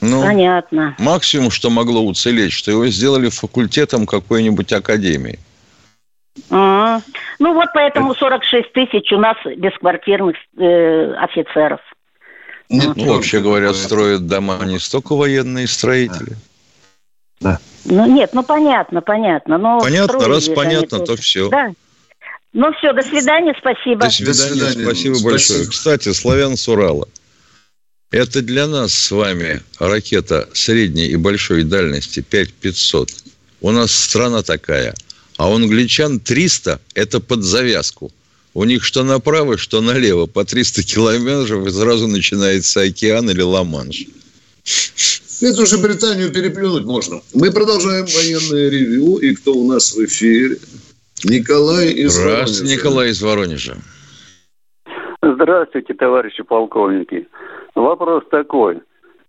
ну, 0.00 0.22
понятно. 0.22 0.96
Максимум, 0.98 1.50
что 1.50 1.70
могло 1.70 2.02
уцелеть, 2.02 2.52
что 2.52 2.70
его 2.70 2.86
сделали 2.88 3.28
факультетом 3.28 4.06
какой-нибудь 4.06 4.72
академии. 4.72 5.38
А, 6.50 7.00
ну 7.38 7.52
вот 7.52 7.68
поэтому 7.74 8.14
46 8.14 8.72
тысяч 8.72 9.12
у 9.12 9.18
нас 9.18 9.36
бесквартирных 9.56 10.36
э, 10.58 11.12
офицеров. 11.14 11.80
Нет, 12.70 12.96
ну, 12.96 13.14
вообще 13.14 13.40
говоря, 13.40 13.74
строят 13.74 14.26
дома 14.26 14.64
не 14.64 14.78
столько 14.78 15.14
военные 15.14 15.66
строители. 15.66 16.30
Да. 16.30 16.51
Ну 17.84 18.06
нет, 18.06 18.30
ну 18.32 18.42
понятно, 18.42 19.00
понятно. 19.00 19.58
Но 19.58 19.80
понятно, 19.80 20.28
раз 20.28 20.48
понятно, 20.48 21.00
то 21.00 21.16
все. 21.16 21.48
Да. 21.48 21.72
Ну 22.52 22.72
все, 22.74 22.92
до 22.92 23.02
свидания, 23.02 23.54
спасибо. 23.58 24.04
До 24.04 24.10
свидания, 24.10 24.38
до 24.38 24.52
свидания. 24.52 24.84
спасибо, 24.84 25.14
спасибо 25.14 25.30
большое. 25.30 25.66
Кстати, 25.66 26.12
славян 26.12 26.56
с 26.56 26.68
Урала. 26.68 27.08
Это 28.10 28.42
для 28.42 28.66
нас 28.66 28.92
с 28.92 29.10
вами 29.10 29.62
ракета 29.78 30.46
средней 30.52 31.06
и 31.06 31.16
большой 31.16 31.64
дальности 31.64 32.20
5500. 32.20 33.10
У 33.62 33.70
нас 33.70 33.90
страна 33.90 34.42
такая. 34.42 34.94
А 35.38 35.50
у 35.50 35.54
англичан 35.54 36.20
300– 36.20 36.78
это 36.94 37.20
под 37.20 37.42
завязку. 37.42 38.12
У 38.52 38.64
них 38.64 38.84
что 38.84 39.02
направо, 39.02 39.56
что 39.56 39.80
налево 39.80 40.26
по 40.26 40.44
300 40.44 40.82
километров, 40.82 41.66
и 41.66 41.70
сразу 41.70 42.06
начинается 42.06 42.82
океан 42.82 43.30
или 43.30 43.40
Ла-Манш. 43.40 44.04
Это 45.42 45.62
уже 45.62 45.82
Британию 45.82 46.32
переплюнуть 46.32 46.84
можно. 46.84 47.16
Мы 47.34 47.50
продолжаем 47.50 48.06
военное 48.06 48.70
ревью. 48.70 49.18
И 49.18 49.34
кто 49.34 49.50
у 49.54 49.66
нас 49.66 49.92
в 49.92 49.98
эфире? 50.04 50.54
Николай 51.24 51.88
из 51.88 52.14
Здравствуйте, 52.14 52.62
Воронежа. 52.62 52.76
Николай 52.76 53.08
из 53.10 53.22
Воронежа. 53.22 53.74
Здравствуйте, 55.20 55.94
товарищи 55.94 56.44
полковники. 56.44 57.26
Вопрос 57.74 58.22
такой. 58.30 58.82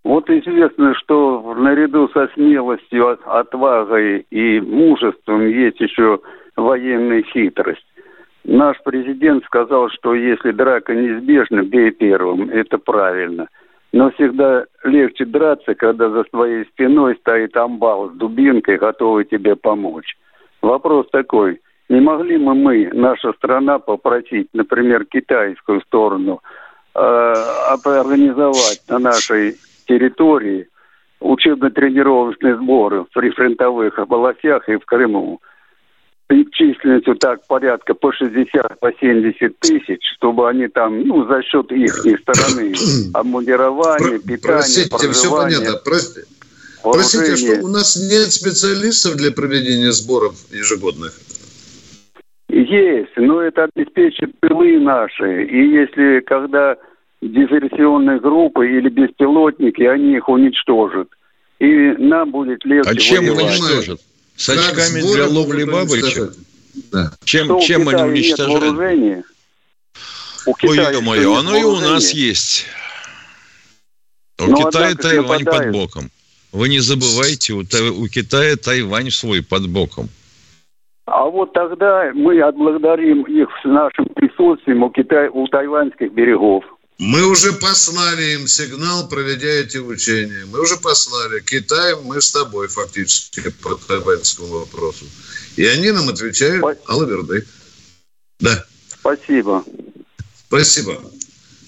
Вот 0.03 0.29
известно, 0.29 0.93
что 0.93 1.55
наряду 1.55 2.07
со 2.13 2.29
смелостью, 2.35 3.17
отвагой 3.25 4.27
и 4.29 4.59
мужеством 4.59 5.47
есть 5.47 5.79
еще 5.79 6.19
военная 6.55 7.23
хитрость. 7.23 7.87
Наш 8.43 8.77
президент 8.83 9.45
сказал, 9.45 9.89
что 9.89 10.13
если 10.13 10.51
драка 10.51 10.93
неизбежна, 10.93 11.63
бей 11.63 11.89
первым. 11.89 12.51
Это 12.51 12.77
правильно– 12.77 13.47
но 13.93 14.09
всегда 14.11 14.65
легче 14.83 15.23
драться, 15.23 15.75
когда 15.75 16.09
за 16.09 16.23
твоей 16.25 16.65
спиной 16.65 17.15
стоит 17.21 17.55
амбал 17.55 18.09
с 18.09 18.13
дубинкой, 18.13 18.77
готовый 18.77 19.23
тебе 19.23 19.55
помочь. 19.55 20.17
Вопрос 20.61 21.07
такой. 21.11 21.61
Не 21.89 22.01
могли 22.01 22.37
бы 22.37 22.55
мы, 22.55 22.89
наша 22.91 23.33
страна, 23.33 23.77
попросить, 23.77 24.49
например, 24.53 25.05
китайскую 25.05 25.81
сторону, 25.81 26.41
э, 26.95 27.33
организовать 27.83 28.81
на 28.89 28.97
нашей 28.97 29.55
территории 29.87 30.67
учебно-тренировочные 31.19 32.55
сборы 32.55 33.03
в 33.03 33.09
прифронтовых 33.13 33.99
областях 33.99 34.67
и 34.69 34.77
в 34.77 34.85
Крыму? 34.85 35.39
Численностью 36.51 37.15
так 37.15 37.45
порядка 37.47 37.93
по 37.93 38.11
60, 38.11 38.79
по 38.79 38.91
70 38.99 39.59
тысяч, 39.59 40.01
чтобы 40.17 40.49
они 40.49 40.67
там, 40.67 41.01
ну, 41.05 41.25
за 41.27 41.41
счет 41.43 41.71
их 41.71 41.93
стороны, 41.93 42.73
обмундирования, 43.13 44.19
питания, 44.19 44.57
Простите, 44.57 44.89
проживания, 44.89 45.13
все 45.13 45.29
понятно. 45.29 45.81
Простите. 45.83 46.27
Простите, 46.83 47.35
что 47.37 47.65
у 47.65 47.67
нас 47.69 47.95
нет 47.95 48.31
специалистов 48.33 49.15
для 49.15 49.31
проведения 49.31 49.91
сборов 49.91 50.35
ежегодных? 50.51 51.13
Есть, 52.49 53.13
но 53.17 53.41
это 53.41 53.67
обеспечит 53.73 54.31
тылы 54.41 54.79
наши. 54.79 55.45
И 55.45 55.69
если 55.69 56.19
когда 56.21 56.75
диверсионные 57.21 58.19
группы 58.19 58.67
или 58.67 58.89
беспилотники, 58.89 59.81
они 59.83 60.17
их 60.17 60.27
уничтожат. 60.27 61.07
И 61.59 61.93
нам 61.97 62.31
будет 62.31 62.65
легче 62.65 62.89
А 62.89 62.95
чем 62.95 63.25
воевать. 63.25 63.59
уничтожат? 63.59 63.99
С 64.35 64.49
очками 64.49 65.01
для 65.01 65.27
ловли 65.27 65.63
бабочек? 65.63 66.33
Да. 66.91 67.11
Чем, 67.23 67.59
чем 67.61 67.87
они 67.89 68.03
уничтожают? 68.03 69.23
Ой, 70.45 71.01
мое, 71.01 71.39
оно 71.39 71.55
и 71.55 71.63
у 71.63 71.79
нас 71.79 72.11
есть. 72.11 72.65
У 74.39 74.45
Но, 74.45 74.57
Китая 74.57 74.95
Тайвань 74.95 75.45
под 75.45 75.71
боком. 75.71 76.09
Вы 76.51 76.69
не 76.69 76.79
забывайте, 76.79 77.53
у, 77.53 77.59
у 77.59 78.07
Китая 78.07 78.55
Тайвань 78.57 79.09
свой 79.09 79.43
под 79.43 79.69
боком. 79.69 80.09
А 81.05 81.25
вот 81.25 81.53
тогда 81.53 82.11
мы 82.13 82.41
отблагодарим 82.41 83.23
их 83.23 83.49
с 83.61 83.65
нашим 83.65 84.05
присутствием 84.05 84.83
у, 84.83 84.89
Китая, 84.89 85.29
у 85.31 85.47
тайваньских 85.47 86.13
берегов. 86.13 86.63
Мы 86.99 87.25
уже 87.25 87.53
послали 87.53 88.33
им 88.33 88.47
сигнал, 88.47 89.07
проведя 89.07 89.47
эти 89.47 89.77
учения. 89.77 90.45
Мы 90.45 90.61
уже 90.61 90.77
послали. 90.77 91.41
Китай, 91.41 91.95
мы 91.95 92.21
с 92.21 92.31
тобой 92.31 92.67
фактически 92.67 93.49
по 93.49 93.75
тайваньскому 93.75 94.59
вопросу. 94.59 95.05
И 95.55 95.65
они 95.65 95.91
нам 95.91 96.09
отвечают 96.09 96.63
Алаверды. 96.85 97.45
Да. 98.39 98.65
Спасибо. 98.99 99.65
Спасибо. 100.47 101.11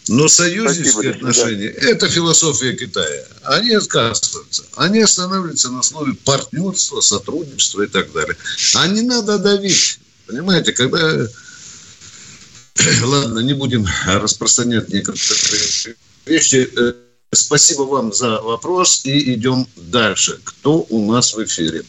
Но 0.07 0.27
союзнические 0.27 1.13
Спасибо, 1.13 1.15
отношения– 1.15 1.67
это 1.81 2.07
философия 2.07 2.73
Китая. 2.73 3.25
Они 3.41 3.71
отказываются. 3.71 4.63
Они 4.75 5.01
останавливаются 5.01 5.71
на 5.71 5.79
основе 5.79 6.13
партнерства, 6.13 7.01
сотрудничества 7.01 7.81
и 7.81 7.87
так 7.87 8.11
далее. 8.11 8.37
А 8.75 8.87
не 8.87 9.01
надо 9.01 9.39
давить. 9.39 9.99
Понимаете, 10.27 10.73
когда 10.73 11.27
Ладно, 13.03 13.39
не 13.39 13.53
будем 13.53 13.85
распространять 14.05 14.89
некоторые 14.89 15.95
вещи. 16.25 16.69
Э, 16.77 16.93
спасибо 17.31 17.83
вам 17.83 18.13
за 18.13 18.41
вопрос 18.41 19.05
и 19.05 19.33
идем 19.33 19.67
дальше. 19.75 20.39
Кто 20.43 20.85
у 20.89 21.11
нас 21.11 21.33
в 21.33 21.43
эфире? 21.43 21.83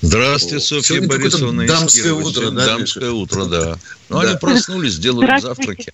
Здравствуйте, 0.00 0.60
Софья 0.60 0.96
Сегодня 0.96 1.08
Борисовна 1.08 1.62
из 1.62 1.70
Дамское 1.70 2.12
утро, 2.12 2.50
да? 2.50 2.66
Дамское 2.66 3.10
утро, 3.10 3.44
да. 3.46 3.76
Ну, 4.08 4.20
да. 4.20 4.28
они 4.28 4.38
проснулись, 4.38 4.98
делают 4.98 5.40
завтраки. 5.40 5.92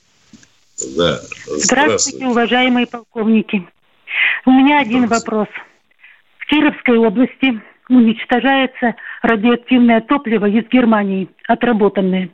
Да. 0.97 1.21
Здравствуйте. 1.47 1.65
Здравствуйте, 1.65 2.27
уважаемые 2.27 2.87
полковники. 2.87 3.67
У 4.47 4.51
меня 4.51 4.81
один 4.81 5.07
вопрос. 5.07 5.49
В 6.39 6.47
Кировской 6.47 6.99
области 6.99 7.61
уничтожается 7.89 8.95
радиоактивное 9.23 10.01
топливо 10.03 10.47
из 10.47 10.69
Германии, 10.69 11.29
отработанное. 11.49 12.31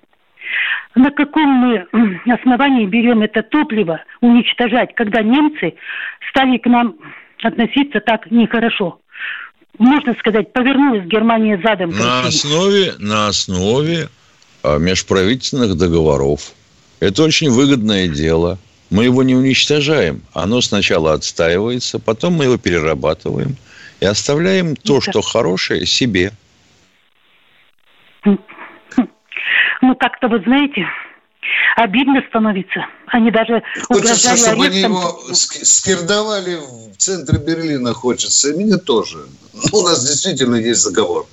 На 0.94 1.11
каком 1.12 1.48
мы 1.48 1.87
основании 2.26 2.87
берем 2.87 3.22
это 3.22 3.42
топливо 3.42 4.03
уничтожать, 4.20 4.94
когда 4.94 5.22
немцы 5.22 5.74
стали 6.31 6.59
к 6.59 6.66
нам 6.66 6.96
относиться 7.42 8.00
так 8.00 8.31
нехорошо? 8.31 9.00
Можно 9.79 10.14
сказать, 10.18 10.53
повернулась 10.53 11.05
Германия 11.05 11.61
задом. 11.64 11.90
На 11.90 12.26
основе, 12.26 12.94
на 12.98 13.29
основе 13.29 14.09
а, 14.62 14.79
межправительственных 14.79 15.76
договоров. 15.76 16.53
Это 16.98 17.22
очень 17.22 17.50
выгодное 17.50 18.09
дело. 18.09 18.59
Мы 18.90 19.05
его 19.05 19.22
не 19.22 19.35
уничтожаем. 19.35 20.22
Оно 20.35 20.61
сначала 20.61 21.14
отстаивается, 21.14 21.98
потом 21.98 22.35
мы 22.35 22.44
его 22.44 22.59
перерабатываем 22.59 23.57
и 24.00 24.05
оставляем 24.05 24.74
то, 24.74 24.96
да. 24.96 25.00
что 25.00 25.22
хорошее, 25.22 25.87
себе. 25.87 26.33
Ну, 29.83 29.95
как-то, 29.97 30.29
вы 30.29 30.40
знаете, 30.40 30.87
обидно 31.77 32.23
становится. 32.29 32.87
Они 33.07 33.31
даже 33.31 33.62
Хочется, 33.85 34.37
чтобы 34.37 34.66
они 34.66 34.81
его 34.81 35.21
скирдовали 35.33 36.57
в 36.57 36.97
центре 36.97 37.38
Берлина, 37.38 37.93
хочется. 37.95 38.51
И 38.51 38.55
мне 38.55 38.77
тоже. 38.77 39.27
Ну, 39.53 39.79
у 39.79 39.83
нас 39.83 40.07
действительно 40.07 40.57
есть 40.57 40.85
договор. 40.85 41.27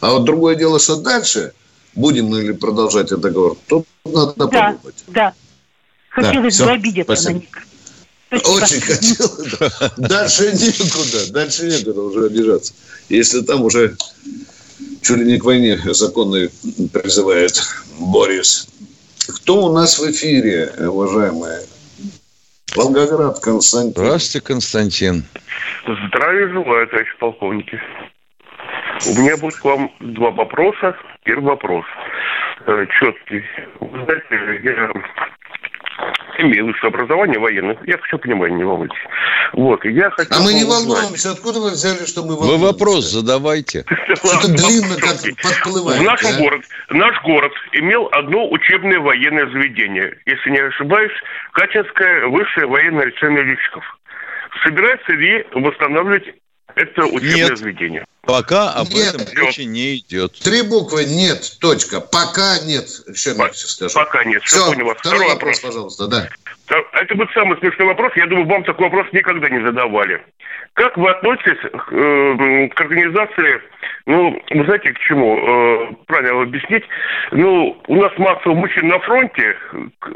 А 0.00 0.10
вот 0.12 0.24
другое 0.24 0.54
дело, 0.54 0.78
что 0.78 0.96
дальше, 0.96 1.52
будем 1.94 2.26
мы 2.26 2.42
или 2.42 2.52
продолжать 2.52 3.06
этот 3.06 3.20
договор, 3.20 3.56
тут 3.66 3.86
надо 4.04 4.34
да, 4.36 4.46
подумать. 4.46 5.04
Да, 5.08 5.34
Хотелось 6.14 6.58
да, 6.58 6.64
бы 6.66 6.70
обидеться 6.70 7.16
спасибо. 7.16 7.32
на 7.32 7.40
них. 7.40 7.66
Очень 8.44 8.80
хотел. 8.80 9.30
Дальше 9.96 10.52
некуда. 10.52 11.32
Дальше 11.32 11.66
некуда 11.66 12.02
уже 12.02 12.26
обижаться. 12.26 12.72
Если 13.08 13.40
там 13.42 13.62
уже 13.62 13.96
чуть 15.04 15.18
ли 15.18 15.24
не 15.24 15.38
к 15.38 15.44
войне 15.44 15.76
законной 15.76 16.50
призывает 16.92 17.52
Борис. 18.00 18.68
Кто 19.36 19.66
у 19.66 19.72
нас 19.72 19.98
в 19.98 20.10
эфире, 20.10 20.72
уважаемые? 20.78 21.60
Волгоград, 22.76 23.38
Константин. 23.40 23.92
Здравствуйте, 23.92 24.46
Константин. 24.46 25.24
Здравия 26.08 26.48
желаю, 26.48 26.86
товарищи 26.88 27.16
полковники. 27.20 27.80
У 29.06 29.20
меня 29.20 29.36
будет 29.36 29.56
к 29.56 29.64
вам 29.64 29.92
два 30.00 30.30
вопроса. 30.30 30.96
Первый 31.24 31.44
вопрос. 31.44 31.84
э, 32.66 32.86
четкий. 32.98 33.44
Вы 33.80 34.04
знаете, 34.04 34.60
я 34.64 34.92
имею 36.38 36.66
высшее 36.66 36.88
образование 36.88 37.38
военное. 37.38 37.76
Я 37.86 37.98
хочу 37.98 38.18
понимать, 38.18 38.52
не 38.52 38.64
волнуйтесь. 38.64 38.98
Вот, 39.52 39.84
я 39.84 40.10
хочу... 40.10 40.30
А 40.32 40.40
мы 40.42 40.54
не 40.54 40.64
волнуемся. 40.64 41.32
Откуда 41.32 41.60
вы 41.60 41.70
взяли, 41.70 42.04
что 42.06 42.22
мы 42.22 42.36
волнуемся? 42.36 42.58
Вы 42.58 42.72
вопрос 42.72 43.04
задавайте. 43.04 43.84
Что-то 44.14 44.48
длинно 44.48 44.96
как 44.96 45.16
подплывает. 45.42 46.00
В 46.00 46.04
нашем 46.04 46.36
город, 46.38 46.62
наш 46.90 47.22
город 47.22 47.52
имел 47.72 48.08
одно 48.12 48.50
учебное 48.50 48.98
военное 49.00 49.46
заведение. 49.46 50.18
Если 50.26 50.50
не 50.50 50.60
ошибаюсь, 50.60 51.12
Качинское 51.52 52.26
высшее 52.26 52.66
военное 52.66 53.06
лечение 53.06 53.42
летчиков. 53.42 53.84
Собирается 54.64 55.12
ли 55.12 55.46
восстанавливать 55.52 56.34
это 56.74 57.06
учебное 57.06 57.48
Нет. 57.48 57.58
заведение? 57.58 58.04
Пока 58.22 58.72
об 58.72 58.88
Нет. 58.88 59.14
этом 59.14 59.26
речи 59.36 59.62
не 59.62 59.96
идет. 59.96 60.32
Три 60.40 60.62
буквы 60.62 61.04
нет, 61.04 61.58
точка. 61.60 62.00
Пока 62.00 62.58
нет. 62.64 62.86
Еще 63.06 63.34
мягче 63.34 63.66
скажу. 63.66 63.94
Пока 63.94 64.24
нет. 64.24 64.42
Все, 64.44 64.56
Все, 64.56 64.72
понял 64.72 64.86
вас. 64.86 64.96
второй 64.98 65.28
вопрос, 65.28 65.60
пожалуйста, 65.60 66.06
да. 66.08 66.28
Это 66.92 67.14
будет 67.14 67.30
самый 67.32 67.58
смешной 67.58 67.88
вопрос. 67.88 68.12
Я 68.16 68.26
думаю, 68.26 68.46
вам 68.46 68.64
такой 68.64 68.84
вопрос 68.84 69.06
никогда 69.12 69.50
не 69.50 69.62
задавали. 69.64 70.22
Как 70.72 70.96
вы 70.96 71.10
относитесь 71.10 71.60
к, 71.60 71.92
э, 71.92 72.68
к 72.68 72.80
организации, 72.80 73.60
ну, 74.06 74.42
вы 74.50 74.64
знаете, 74.64 74.92
к 74.92 74.98
чему? 75.00 75.38
Э, 75.38 75.94
правильно 76.06 76.42
объяснить. 76.42 76.84
Ну, 77.30 77.80
у 77.86 77.96
нас 77.96 78.12
масса 78.18 78.48
мужчин 78.48 78.88
на 78.88 78.98
фронте. 79.00 79.56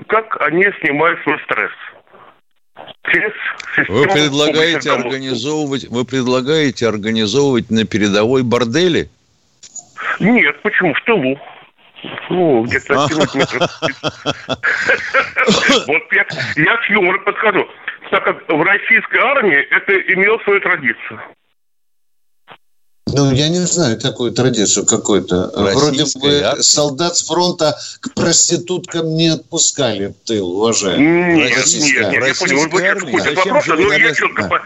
Как 0.09 0.37
они 0.41 0.67
снимают 0.81 1.21
свой 1.23 1.39
стресс? 1.45 1.71
Вы 3.89 4.07
предлагаете 4.07 4.93
организовывать, 4.93 5.89
вы 5.89 6.05
предлагаете 6.05 6.89
организовывать 6.89 7.71
на 7.71 7.85
передовой 7.85 8.43
бордели? 8.43 9.09
Нет, 10.21 10.61
почему? 10.63 10.95
В 10.95 11.01
тылу. 11.05 11.41
Ну, 12.31 12.63
где-то 12.65 13.05
11 13.05 13.35
метров. 13.35 13.63
Вот 15.87 16.03
я, 16.13 16.27
я 16.57 16.77
к 16.77 16.91
юмору 16.91 17.21
подхожу. 17.23 17.67
Так 18.11 18.25
как 18.25 18.49
в 18.49 18.63
российской 18.63 19.19
армии 19.19 19.59
это 19.71 19.93
имело 20.13 20.39
свою 20.45 20.61
традицию. 20.61 21.21
Ну, 23.13 23.33
я 23.33 23.49
не 23.49 23.61
знаю 23.67 23.99
такую 23.99 24.33
традицию 24.33 24.87
какой-то. 24.87 25.51
Вроде 25.55 26.05
бы 26.19 26.41
армия. 26.43 26.63
солдат 26.63 27.17
с 27.17 27.25
фронта 27.25 27.79
к 28.01 28.15
проституткам 28.15 29.17
не 29.17 29.29
отпускали 29.29 30.09
в 30.09 30.27
тыл, 30.27 30.51
уважаемые. 30.51 31.37
Нет, 31.37 31.49
нет, 31.49 31.59
Российская. 31.59 32.11
нет, 32.11 32.13
я. 32.13 32.95
Вы 33.11 33.21
Зачем 33.21 33.55
вопроса, 33.55 33.77
же 33.77 33.77
вы 33.77 33.95
я 33.95 34.15
четко... 34.15 34.43
Да. 34.43 34.61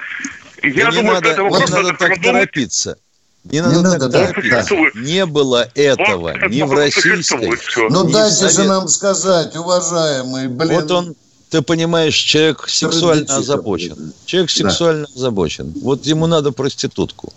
Да 0.63 0.69
не 0.69 0.85
думаю, 0.85 1.15
надо, 1.15 1.33
что 1.33 1.33
это 1.33 1.43
не 1.43 1.51
вопрос 1.51 1.71
надо 1.71 1.83
надо 1.83 1.99
так 1.99 2.23
торопиться. 2.23 2.97
Не 3.45 3.61
надо 3.61 3.83
надо, 3.83 4.09
так 4.09 4.35
да, 4.49 4.63
да. 4.63 5.01
Не 5.01 5.27
было 5.27 5.69
этого 5.75 6.35
Вот 6.41 6.51
ни 6.51 6.63
в 6.63 6.73
российской. 6.73 7.51
Ну, 7.91 8.05
дайте 8.05 8.45
же 8.45 8.51
совет- 8.51 8.69
нам 8.69 8.89
сказать, 8.89 9.57
уважаемый, 9.57 10.47
блин. 10.47 10.73
Вот 10.73 10.91
он, 10.93 11.17
ты 11.51 11.63
понимаешь, 11.63 12.15
человек 12.15 12.69
сексуально 12.69 13.37
озабочен. 13.37 14.13
Человек 14.25 14.51
сексуально 14.51 15.09
озабочен. 15.17 15.73
Вот 15.83 16.07
ему 16.07 16.27
надо 16.27 16.53
проститутку. 16.53 17.33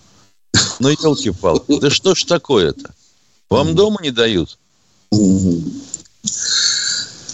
Ну, 0.80 0.89
елки-палки, 0.89 1.80
да 1.80 1.89
что 1.89 2.15
ж 2.15 2.24
такое-то? 2.24 2.94
Вам 3.50 3.76
дома 3.76 3.98
не 4.02 4.12
дают? 4.12 4.58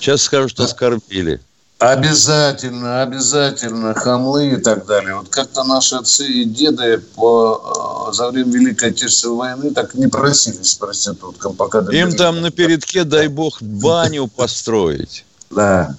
Сейчас 0.02 0.24
скажут, 0.24 0.52
что 0.52 0.64
оскорбили. 0.64 1.40
Обязательно, 1.82 3.02
обязательно, 3.02 3.96
хамлы 3.96 4.52
и 4.52 4.58
так 4.58 4.86
далее. 4.86 5.16
Вот 5.16 5.30
как-то 5.30 5.64
наши 5.64 5.96
отцы 5.96 6.28
и 6.28 6.46
деды 6.46 7.00
по, 7.16 8.10
э, 8.10 8.14
за 8.14 8.30
время 8.30 8.52
Великой 8.52 8.90
Отечественной 8.90 9.36
войны 9.36 9.72
так 9.72 9.96
не 9.96 10.06
просились 10.06 10.74
с 10.74 10.76
проституткам, 10.76 11.56
пока... 11.56 11.80
Им 11.80 11.86
добились. 11.86 12.16
там 12.16 12.42
на 12.42 12.52
передке, 12.52 13.04
дай 13.04 13.28
бог, 13.30 13.60
баню 13.64 14.28
построить. 14.28 15.26
Да. 15.50 15.96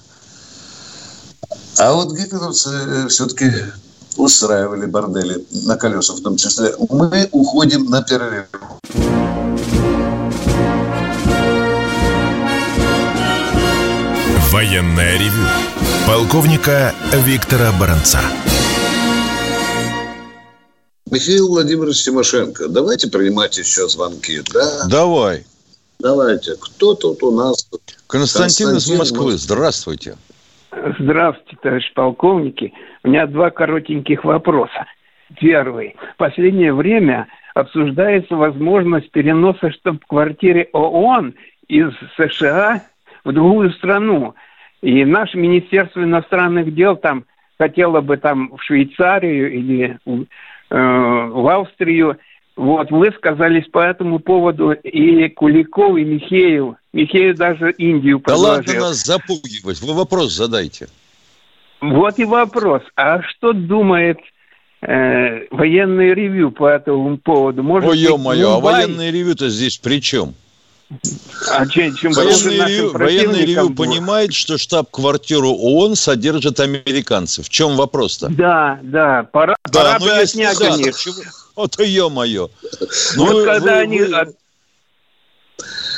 А 1.78 1.92
вот 1.94 2.16
гитлеровцы 2.16 3.08
все-таки 3.08 3.52
устраивали 4.16 4.86
бордели 4.86 5.44
на 5.66 5.76
колесах 5.76 6.16
в 6.16 6.22
том 6.22 6.36
числе. 6.36 6.74
Мы 6.88 7.28
уходим 7.32 7.86
на 7.86 8.02
перерыв. 8.02 8.46
Военное 14.50 15.18
ревю 15.18 15.46
полковника 16.06 16.94
Виктора 17.24 17.72
Баранца. 17.72 18.20
Михаил 21.10 21.48
Владимирович 21.48 22.02
Тимошенко, 22.04 22.68
давайте 22.68 23.08
принимать 23.08 23.56
еще 23.58 23.88
звонки. 23.88 24.42
Да, 24.52 24.84
Давай. 24.88 25.44
давайте. 25.98 26.54
Кто 26.58 26.94
тут 26.94 27.22
у 27.22 27.30
нас? 27.30 27.66
Константин, 28.06 28.68
из 28.68 28.72
Константин, 28.72 28.98
Москвы, 28.98 29.32
Москва. 29.32 29.38
здравствуйте. 29.38 30.16
Здравствуйте, 30.72 31.56
товарищ 31.60 31.92
полковники. 31.92 32.72
У 33.04 33.08
меня 33.08 33.26
два 33.26 33.50
коротеньких 33.50 34.24
вопроса. 34.24 34.86
Первый. 35.38 35.96
В 36.14 36.16
последнее 36.16 36.72
время 36.72 37.28
обсуждается 37.54 38.36
возможность 38.36 39.10
переноса 39.10 39.70
штаб-квартиры 39.70 40.68
ООН 40.72 41.34
из 41.68 41.92
США 42.16 42.82
в 43.24 43.32
другую 43.32 43.70
страну. 43.72 44.34
И 44.80 45.04
наше 45.04 45.36
Министерство 45.36 46.02
иностранных 46.02 46.74
дел 46.74 46.96
там 46.96 47.24
хотело 47.58 48.00
бы 48.00 48.16
там 48.16 48.56
в 48.56 48.62
Швейцарию 48.62 49.52
или 49.52 49.98
э, 50.06 50.16
в 50.70 51.48
Австрию. 51.48 52.18
Вот, 52.54 52.90
высказались 52.90 53.66
по 53.72 53.78
этому 53.80 54.18
поводу 54.18 54.72
и 54.72 55.28
Куликов, 55.30 55.96
и 55.96 56.04
Михеев. 56.04 56.74
Михеев 56.92 57.36
даже 57.36 57.70
Индию 57.72 58.22
Да 58.26 58.36
ладно 58.36 58.62
предложил. 58.62 58.88
нас 58.88 59.04
запугивать. 59.04 59.80
Вы 59.80 59.94
вопрос 59.94 60.32
задайте. 60.34 60.88
Вот 61.80 62.18
и 62.18 62.24
вопрос. 62.24 62.82
А 62.94 63.22
что 63.22 63.52
думает 63.54 64.18
э, 64.82 65.46
военное 65.50 66.12
ревью 66.14 66.50
по 66.52 66.68
этому 66.68 67.16
поводу? 67.16 67.62
Может 67.62 67.88
Ой, 67.88 67.98
ё-моё, 67.98 68.52
а 68.52 68.60
Мумбай- 68.60 68.72
военное 68.86 69.10
ревю-то 69.10 69.48
здесь 69.48 69.78
при 69.78 70.00
чем? 70.02 70.34
А 71.50 71.66
чем, 71.66 71.94
чем 71.96 72.12
Военное 72.12 72.68
ревю, 72.68 72.90
военное 72.92 73.46
ревю 73.46 73.70
было? 73.70 73.86
понимает, 73.86 74.34
что 74.34 74.58
штаб-квартиру 74.58 75.48
ООН 75.50 75.96
содержат 75.96 76.60
американцы. 76.60 77.42
В 77.42 77.48
чем 77.48 77.76
вопрос-то? 77.76 78.28
Да, 78.28 78.78
да. 78.82 79.26
Пора, 79.32 79.56
Да, 79.72 79.96
пора 79.96 79.98
бы 79.98 80.10
отнять 80.10 80.58
да, 80.58 80.74
у 80.74 80.76
них. 80.76 80.94
чего- 80.98 81.14
Вот 81.56 81.78
ё-моё. 81.78 82.50
Ну, 83.16 83.26
вот 83.26 83.34
вы- 83.34 83.44
когда 83.44 83.74
вы- 83.76 83.80
они... 83.80 84.00
вы- 84.00 84.34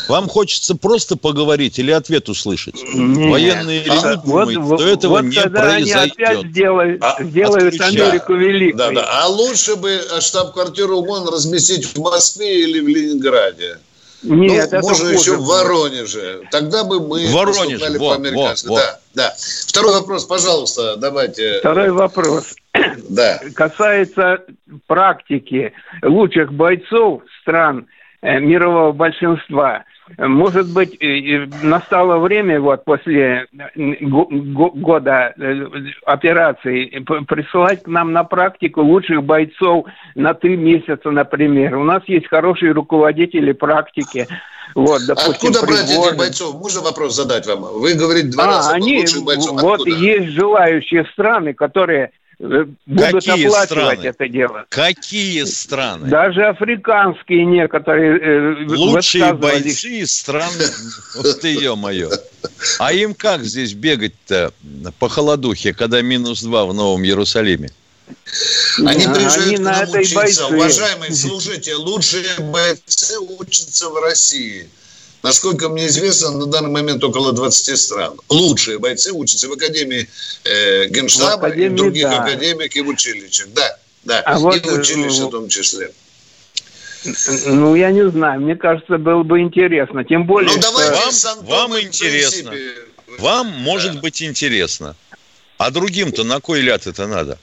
Вам 0.09 0.29
хочется 0.29 0.75
просто 0.75 1.17
поговорить 1.17 1.79
или 1.79 1.91
ответ 1.91 2.29
услышать? 2.29 2.75
Нет. 2.95 3.31
Военные 3.31 3.83
ревю 3.85 3.93
А, 4.03 4.17
вот, 4.17 4.25
думает, 4.25 4.59
вот, 4.59 4.81
что 4.81 4.89
этого 4.89 5.13
вот 5.13 5.23
не 5.25 5.37
когда 5.37 5.75
они 5.77 5.91
опять 5.93 6.15
произойдет. 6.15 6.51
сделают, 6.51 7.03
А, 7.03 7.17
сделают 7.25 7.75
отключай. 7.75 8.07
Америку 8.09 8.35
великой. 8.35 8.77
Да, 8.77 8.91
да. 8.91 9.23
А 9.23 9.29
лучше 9.29 9.77
бы 9.77 10.03
штаб-квартиру 10.21 10.99
ООН 11.01 11.29
разместить 11.29 11.87
в 11.87 11.99
Москве 12.01 12.65
или 12.65 12.81
в 12.81 12.89
Ленинграде. 12.89 13.79
Нет, 14.23 14.51
ну, 14.51 14.55
это 14.55 14.81
можно 14.81 15.09
еще 15.09 15.37
в. 15.37 15.45
Воронеже. 15.45 16.43
Тогда 16.51 16.85
бы 16.85 17.01
мы 17.01 17.27
В 17.27 17.33
Воронеже, 17.33 17.71
поступали 17.79 17.99
во, 17.99 18.09
по-американски. 18.11 18.67
во, 18.67 18.73
во. 18.75 18.81
Да, 18.81 19.01
да. 19.15 19.35
Второй 19.69 19.93
вопрос, 19.95 20.25
пожалуйста, 20.25 20.97
давайте. 20.97 21.59
Второй 21.61 21.91
вопрос. 21.91 22.55
Да. 23.09 23.41
касается 23.55 24.43
практики 24.87 25.73
лучших 26.03 26.53
бойцов 26.53 27.23
стран 27.41 27.87
мирового 28.25 28.93
большинства. 28.93 29.85
Может 30.19 30.73
быть, 30.75 30.95
э, 31.01 31.07
э, 31.07 31.47
настало 31.63 32.19
время 32.19 32.61
вот 32.61 32.85
после 32.85 33.47
э, 33.75 33.95
го- 34.03 34.29
го- 34.31 34.71
года 34.75 35.33
э, 35.39 35.67
операции 36.05 36.89
присылать 37.27 37.83
к 37.85 37.89
нам 37.89 38.13
на 38.13 38.25
практику 38.25 38.83
лучших 38.83 39.23
бойцов 39.25 39.87
на 40.15 40.35
три 40.35 40.57
месяца, 40.57 41.11
например. 41.11 41.77
У 41.77 41.85
нас 41.85 42.03
есть 42.07 42.29
хорошие 42.29 42.73
руководители 42.73 43.53
практики. 43.53 44.27
Вот, 44.75 45.01
допустим, 45.07 45.33
Откуда 45.51 45.61
брать 45.67 45.85
этих 45.85 45.95
Пригожин. 45.95 46.19
бойцов? 46.19 46.55
Можно 46.55 46.81
вопрос 46.83 47.15
задать 47.17 47.47
вам? 47.47 47.63
Вы 47.81 47.95
говорите 47.95 48.29
два 48.29 48.45
А, 48.45 48.47
раза 48.49 48.73
они, 48.75 48.99
лучших 48.99 49.25
бойцов. 49.25 49.61
вот 49.63 49.81
Откуда? 49.81 49.91
есть 49.97 50.29
желающие 50.29 51.05
страны, 51.13 51.55
которые 51.55 52.05
э, 52.05 52.11
будут 52.39 52.77
Какие 52.87 53.47
оплачивать 53.47 53.71
страны? 53.71 54.07
это 54.07 54.29
дело. 54.29 54.67
Какие 54.69 55.45
страны? 55.45 56.09
Даже 56.09 56.45
африканские 56.47 57.45
некоторые 57.45 58.19
э, 58.19 58.67
Лучшие 58.69 59.33
бойцы 59.35 60.01
из 60.01 60.13
стран... 60.13 60.51
Ух 61.17 61.41
ты, 61.41 61.49
ё-моё. 61.55 62.11
А 62.79 62.93
им 62.93 63.15
как 63.15 63.45
здесь 63.45 63.75
бегать-то 63.75 64.53
по 64.99 65.09
холодухе, 65.09 65.73
когда 65.73 66.03
минус 66.03 66.43
два 66.43 66.67
в 66.67 66.75
Новом 66.75 67.05
Иерусалиме? 67.05 67.71
Они 68.85 69.07
приезжают 69.07 69.47
они 69.47 69.57
к 69.57 69.61
на 69.61 69.73
нам 69.73 69.83
этой 69.89 70.01
учиться. 70.03 70.17
бойцы. 70.17 70.45
Уважаемые, 70.45 71.15
слушайте, 71.15 71.75
лучшие 71.75 72.25
бойцы 72.41 73.19
учатся 73.19 73.89
в 73.89 73.97
России. 74.03 74.69
Насколько 75.25 75.71
мне 75.71 75.87
известно, 75.87 76.33
на 76.33 76.45
данный 76.45 76.69
момент 76.69 77.03
около 77.03 77.33
20 77.33 77.81
стран. 77.81 78.21
Лучшие 78.29 78.79
бойцы 78.79 79.11
учатся 79.11 79.49
в 79.49 79.53
Академии 79.53 80.07
э, 80.45 80.87
Генштаба 80.89 81.41
В 81.41 81.45
Академии, 81.47 81.73
и 81.73 81.77
других 81.79 82.03
да. 82.05 82.23
академиях 82.23 82.77
и 82.77 82.83
в 82.83 82.89
училищах. 82.89 83.47
Да, 83.55 83.79
да. 84.05 84.21
А 84.21 84.37
и 84.37 84.39
вот, 84.39 84.67
в 84.67 84.73
училище 84.75 85.23
э, 85.23 85.25
в 85.25 85.31
том 85.31 85.49
числе. 85.49 85.93
Ну, 87.47 87.75
я 87.75 87.91
не 87.91 88.07
знаю. 88.11 88.43
Мне 88.43 88.55
кажется, 88.55 88.99
было 88.99 89.23
бы 89.23 89.41
интересно. 89.41 90.05
Тем 90.05 90.27
более, 90.27 90.55
ну, 90.55 90.61
что... 90.61 90.71
Вам, 90.73 91.47
вам 91.47 91.81
интересно. 91.81 92.53
Вам 93.19 93.47
может 93.47 93.95
да. 93.95 94.01
быть 94.01 94.23
интересно. 94.23 94.95
А 95.57 95.71
другим-то 95.71 96.25
на 96.25 96.41
кой 96.41 96.61
ляд 96.61 96.87
это 96.87 97.07
надо? 97.07 97.39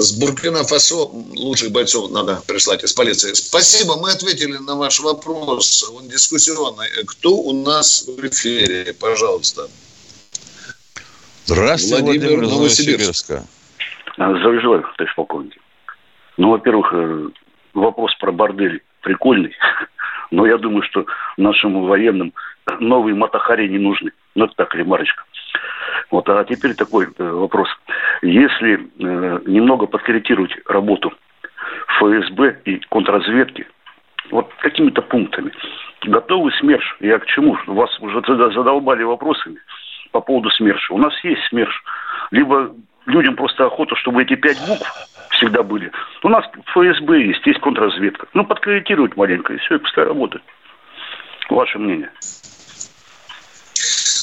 С 0.00 0.18
Буркина-Фасо 0.18 0.96
лучших 1.36 1.72
бойцов 1.72 2.10
надо 2.10 2.40
прислать 2.48 2.82
из 2.82 2.94
полиции. 2.94 3.34
Спасибо, 3.34 4.00
мы 4.00 4.10
ответили 4.12 4.56
на 4.56 4.74
ваш 4.74 4.98
вопрос. 5.00 5.92
Он 5.94 6.08
дискуссионный. 6.08 6.86
Кто 7.06 7.36
у 7.36 7.52
нас 7.52 8.08
в 8.08 8.26
эфире? 8.26 8.94
Пожалуйста. 8.98 9.68
Здравствуйте, 11.44 12.02
Владимир, 12.02 12.28
Владимир 12.28 12.48
Новосибирска. 12.48 13.44
Здравия 14.16 14.60
желаю, 14.62 14.82
товарищ 14.96 15.14
полковник. 15.14 15.58
Ну, 16.38 16.50
во-первых, 16.52 16.94
э, 16.94 17.28
вопрос 17.74 18.14
про 18.20 18.32
бордель 18.32 18.80
прикольный. 19.02 19.54
Но 20.30 20.46
я 20.46 20.56
думаю, 20.56 20.82
что 20.84 21.04
нашим 21.36 21.86
военным 21.86 22.32
новые 22.78 23.14
мотохари 23.14 23.68
не 23.68 23.78
нужны. 23.78 24.12
Ну, 24.34 24.44
это 24.44 24.54
так, 24.56 24.74
ремарочка. 24.74 25.24
Вот, 26.10 26.28
а 26.28 26.44
теперь 26.44 26.74
такой 26.74 27.06
э, 27.06 27.30
вопрос. 27.30 27.68
Если 28.22 28.74
э, 28.74 29.40
немного 29.46 29.86
подкорректировать 29.86 30.52
работу 30.66 31.12
ФСБ 31.98 32.60
и 32.64 32.78
контрразведки, 32.88 33.66
вот 34.30 34.52
какими-то 34.58 35.02
пунктами, 35.02 35.52
готовы 36.02 36.52
СМЕРШ? 36.52 36.96
Я 37.00 37.18
к 37.18 37.26
чему? 37.26 37.56
Вас 37.66 37.98
уже 38.00 38.20
задолбали 38.26 39.02
вопросами 39.02 39.58
по 40.12 40.20
поводу 40.20 40.50
СМЕРШа. 40.50 40.94
У 40.94 40.98
нас 40.98 41.12
есть 41.24 41.42
СМЕРШ. 41.48 41.84
Либо 42.30 42.74
людям 43.06 43.36
просто 43.36 43.66
охота, 43.66 43.96
чтобы 43.96 44.22
эти 44.22 44.34
пять 44.34 44.58
букв 44.66 44.88
всегда 45.30 45.62
были. 45.62 45.90
У 46.22 46.28
нас 46.28 46.44
ФСБ 46.66 47.22
есть, 47.22 47.46
есть 47.46 47.60
контрразведка. 47.60 48.26
Ну, 48.34 48.44
подкорректировать 48.44 49.16
маленько, 49.16 49.54
и 49.54 49.58
все, 49.58 49.76
и 49.76 49.78
пускай 49.78 50.04
работает. 50.04 50.44
Ваше 51.48 51.78
мнение? 51.78 52.10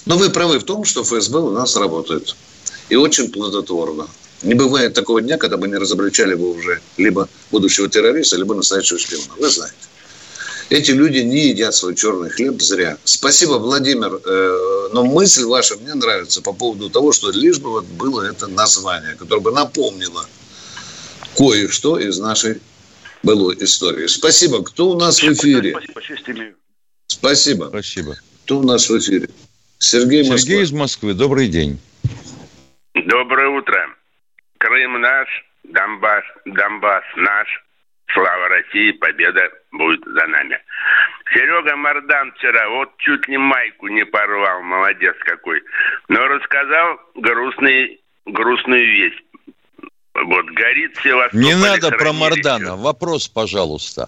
Но 0.08 0.18
вы 0.18 0.30
правы 0.30 0.58
в 0.60 0.64
том, 0.64 0.86
что 0.86 1.04
ФСБ 1.04 1.40
у 1.40 1.52
нас 1.52 1.76
работает. 1.76 2.36
И 2.88 2.96
очень 2.96 3.30
плодотворно. 3.30 4.08
Не 4.42 4.54
бывает 4.54 4.94
такого 4.94 5.22
дня, 5.22 5.38
когда 5.38 5.58
мы 5.58 5.68
не 5.68 5.76
разоблачали 5.76 6.34
бы 6.34 6.50
уже 6.50 6.80
либо 6.96 7.28
будущего 7.52 7.90
террориста, 7.90 8.38
либо 8.38 8.56
настоящего 8.56 8.98
шпиона. 8.98 9.34
Вы 9.38 9.50
знаете. 9.50 9.76
Эти 10.70 10.92
люди 10.92 11.20
не 11.20 11.50
едят 11.50 11.76
свой 11.76 11.94
черный 11.96 12.30
хлеб 12.30 12.62
зря. 12.62 12.98
Спасибо, 13.04 13.54
Владимир. 13.54 14.22
Э, 14.24 14.90
но 14.94 15.04
мысль 15.04 15.44
ваша 15.44 15.76
мне 15.76 15.94
нравится 15.94 16.42
по 16.42 16.54
поводу 16.54 16.90
того, 16.90 17.12
что 17.12 17.30
лишь 17.32 17.60
бы 17.60 17.72
вот 17.72 17.86
было 17.86 18.22
это 18.22 18.48
название, 18.48 19.16
которое 19.16 19.42
бы 19.42 19.52
напомнило 19.52 20.26
кое-что 21.36 22.00
из 22.00 22.18
нашей 22.18 22.62
былой 23.24 23.58
истории. 23.60 24.08
Спасибо. 24.08 24.64
Кто 24.64 24.92
у 24.92 24.98
нас 24.98 25.22
в 25.22 25.34
эфире? 25.34 25.76
Спасибо. 25.92 26.56
Спасибо. 27.08 27.66
Спасибо. 27.70 28.18
Кто 28.46 28.60
у 28.60 28.64
нас 28.64 28.90
в 28.90 28.98
эфире? 28.98 29.30
Сергей, 29.80 30.24
Сергей 30.24 30.64
из 30.64 30.72
Москвы. 30.72 31.14
Добрый 31.14 31.48
день. 31.48 31.80
Доброе 32.94 33.50
утро. 33.50 33.90
Крым 34.58 35.00
наш, 35.00 35.28
Донбасс, 35.64 36.24
Донбасс 36.46 37.04
наш. 37.16 37.48
Слава 38.14 38.48
России, 38.48 38.92
победа 38.94 39.42
будет 39.72 40.04
за 40.06 40.26
нами. 40.28 40.58
Серега 41.34 41.76
Мардан 41.76 42.32
вчера 42.34 42.70
вот 42.70 42.90
чуть 42.98 43.28
ли 43.28 43.38
майку 43.38 43.88
не 43.90 44.06
порвал, 44.06 44.62
молодец 44.62 45.16
какой. 45.26 45.62
Но 46.08 46.26
рассказал 46.28 47.00
грустный, 47.16 48.00
грустную 48.26 48.86
вещь. 48.86 49.22
Вот 50.14 50.46
горит 50.46 50.98
Севастополь. 51.04 51.44
Не 51.44 51.56
надо 51.56 51.92
про 51.92 52.14
Мардана. 52.14 52.76
Вопрос, 52.78 53.28
пожалуйста. 53.28 54.08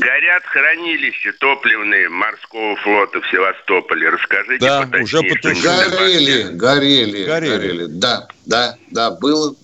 Горят 0.00 0.42
хранилища 0.46 1.32
топливные 1.38 2.08
морского 2.08 2.74
флота 2.76 3.20
в 3.20 3.30
Севастополе. 3.30 4.08
Расскажите 4.08 4.64
да, 4.64 4.80
поточнее, 4.82 5.02
уже 5.02 5.22
потушили. 5.22 5.62
Горели, 5.62 6.42
горели, 6.52 7.24
горели, 7.26 7.26
горели. 7.26 7.84
Да, 7.86 8.26
да, 8.46 8.76
да, 8.90 9.10
было. 9.10 9.54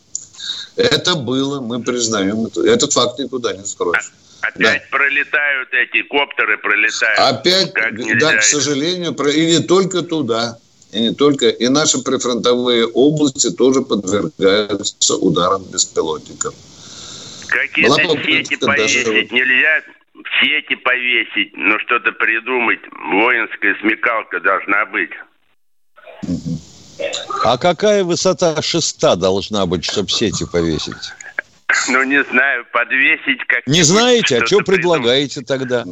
Это 0.77 1.14
было, 1.14 1.62
мы 1.62 1.83
признаем. 1.83 2.44
Это, 2.46 2.61
этот 2.66 2.92
факт 2.92 3.18
никуда 3.18 3.55
не 3.55 3.64
скроешь. 3.64 4.12
Опять 4.42 4.83
да. 4.83 4.99
пролетают 4.99 5.68
эти 5.72 6.03
коптеры, 6.03 6.59
пролетают. 6.59 7.18
Опять, 7.18 7.72
да, 8.20 8.37
к 8.37 8.42
сожалению, 8.42 9.14
и 9.14 9.46
не 9.46 9.61
только 9.61 10.03
туда. 10.03 10.59
И 10.92 11.01
не 11.01 11.14
только. 11.14 11.49
И 11.49 11.68
наши 11.68 12.03
прифронтовые 12.05 12.87
области 12.87 13.51
тоже 13.51 13.81
подвергаются 13.81 15.16
ударам 15.16 15.64
беспилотников. 15.64 16.55
Какие-то 17.49 18.22
сети 18.22 18.57
повесить 18.57 19.05
даже... 19.07 19.29
нельзя? 19.31 19.83
Сети 20.40 20.74
повесить, 20.76 21.56
но 21.56 21.78
что-то 21.80 22.12
придумать. 22.12 22.80
Воинская 22.92 23.76
смекалка 23.80 24.40
должна 24.40 24.86
быть. 24.86 25.10
А 27.44 27.58
какая 27.58 28.04
высота 28.04 28.60
шеста 28.62 29.16
должна 29.16 29.66
быть, 29.66 29.84
чтобы 29.84 30.08
сети 30.08 30.46
повесить? 30.50 31.12
Ну, 31.88 32.02
не 32.04 32.22
знаю, 32.24 32.64
подвесить 32.72 33.44
как 33.46 33.66
Не 33.66 33.82
знаете, 33.82 34.38
а 34.38 34.46
что 34.46 34.60
предлагаете 34.60 35.42
тогда? 35.42 35.84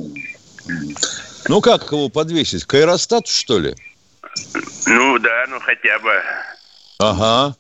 Ну, 1.49 1.61
как 1.61 1.91
его 1.93 2.09
подвесить? 2.09 2.65
К 2.65 2.75
аэростату, 2.75 3.31
что 3.31 3.59
ли? 3.59 3.75
Ну, 4.87 5.19
да, 5.19 5.45
ну 5.49 5.61
хотя 5.61 5.99
бы. 5.99 6.23
Ага. 6.99 7.57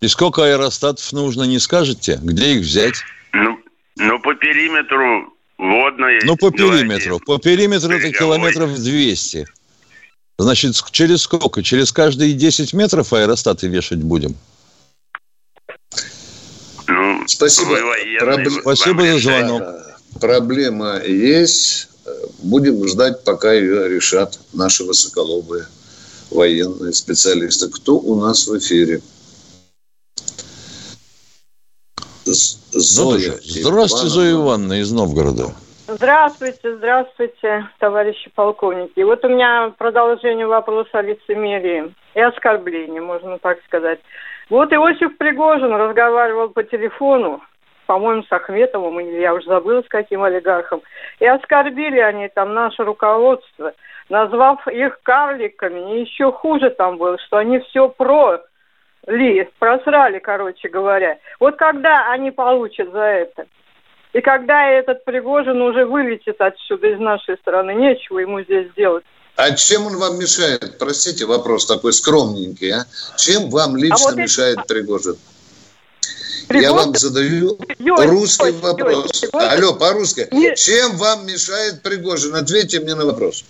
И 0.00 0.08
сколько 0.08 0.44
аэростатов 0.44 1.12
нужно, 1.12 1.42
не 1.42 1.58
скажете? 1.58 2.18
Где 2.22 2.54
их 2.54 2.62
взять? 2.62 3.02
Ну, 3.32 3.60
ну 3.96 4.18
по 4.20 4.34
периметру 4.34 5.34
Водная. 5.60 6.20
Ну, 6.24 6.36
по 6.36 6.50
периметру. 6.50 7.20
По 7.20 7.36
периметру 7.36 7.92
это 7.92 8.10
километров 8.10 8.74
200. 8.78 9.46
Значит, 10.38 10.74
через 10.90 11.20
сколько? 11.20 11.62
Через 11.62 11.92
каждые 11.92 12.32
10 12.32 12.72
метров 12.72 13.12
аэростаты 13.12 13.68
вешать 13.68 13.98
будем? 13.98 14.34
Ну, 16.88 17.24
Спасибо. 17.26 17.76
Проб... 18.20 18.40
Спасибо 18.62 19.02
за 19.02 19.18
звонок. 19.18 19.62
Проблема 20.18 20.98
есть. 21.04 21.88
Будем 22.38 22.88
ждать, 22.88 23.22
пока 23.24 23.52
ее 23.52 23.86
решат 23.86 24.40
наши 24.54 24.84
высоколобые 24.84 25.66
военные 26.30 26.94
специалисты. 26.94 27.68
Кто 27.68 27.98
у 27.98 28.18
нас 28.18 28.46
в 28.46 28.56
эфире? 28.56 29.02
Зоя. 32.72 33.32
Здравствуйте, 33.40 34.06
Зоя 34.08 34.32
Ивановна 34.32 34.80
из 34.80 34.92
Новгорода. 34.92 35.54
Здравствуйте, 35.88 36.76
здравствуйте, 36.76 37.66
товарищи 37.80 38.30
полковники. 38.34 39.00
Вот 39.00 39.24
у 39.24 39.28
меня 39.28 39.72
продолжение 39.76 40.46
вопроса 40.46 40.98
о 40.98 41.02
лицемерии 41.02 41.92
и 42.14 42.20
оскорблении, 42.20 43.00
можно 43.00 43.38
так 43.38 43.58
сказать. 43.66 43.98
Вот 44.50 44.72
Иосиф 44.72 45.16
Пригожин 45.18 45.72
разговаривал 45.72 46.50
по 46.50 46.62
телефону, 46.62 47.40
по-моему, 47.86 48.22
с 48.22 48.32
Ахметовым, 48.32 49.00
или 49.00 49.20
я 49.20 49.34
уже 49.34 49.46
забыла, 49.46 49.82
с 49.82 49.88
каким 49.88 50.22
олигархом, 50.22 50.80
и 51.18 51.26
оскорбили 51.26 51.98
они 51.98 52.28
там 52.28 52.54
наше 52.54 52.84
руководство, 52.84 53.72
назвав 54.08 54.66
их 54.68 55.00
карликами, 55.02 55.96
и 55.96 56.02
еще 56.02 56.30
хуже 56.30 56.70
там 56.70 56.98
было, 56.98 57.18
что 57.18 57.38
они 57.38 57.58
все 57.58 57.88
про 57.88 58.40
ли, 59.06 59.48
просрали, 59.58 60.18
короче 60.18 60.68
говоря. 60.68 61.18
Вот 61.38 61.56
когда 61.56 62.10
они 62.10 62.30
получат 62.30 62.90
за 62.92 63.02
это? 63.02 63.46
И 64.12 64.20
когда 64.20 64.68
этот 64.68 65.04
Пригожин 65.04 65.60
уже 65.62 65.86
вылетит 65.86 66.40
отсюда 66.40 66.88
из 66.88 66.98
нашей 66.98 67.36
страны, 67.36 67.74
нечего 67.74 68.18
ему 68.18 68.42
здесь 68.42 68.68
делать. 68.76 69.04
А 69.36 69.52
чем 69.52 69.86
он 69.86 69.96
вам 69.96 70.18
мешает? 70.18 70.78
Простите, 70.78 71.24
вопрос 71.24 71.64
такой 71.64 71.92
скромненький. 71.92 72.72
А? 72.72 72.84
Чем 73.16 73.48
вам 73.50 73.76
лично 73.76 74.08
а 74.08 74.10
вот 74.10 74.16
мешает 74.16 74.58
это... 74.58 74.66
Пригожин? 74.66 75.16
Пригожин? 76.48 76.70
Я 76.70 76.72
вам 76.74 76.94
задаю 76.94 77.56
Юрий, 77.78 78.06
русский 78.08 78.46
Юрий, 78.46 78.58
вопрос. 78.58 79.22
Юрий, 79.22 79.46
Алло, 79.46 79.74
по-русски. 79.74 80.28
Нет. 80.32 80.58
Чем 80.58 80.96
вам 80.96 81.26
мешает 81.26 81.82
Пригожин? 81.82 82.34
Ответьте 82.34 82.80
мне 82.80 82.94
на 82.94 83.06
вопрос. 83.06 83.44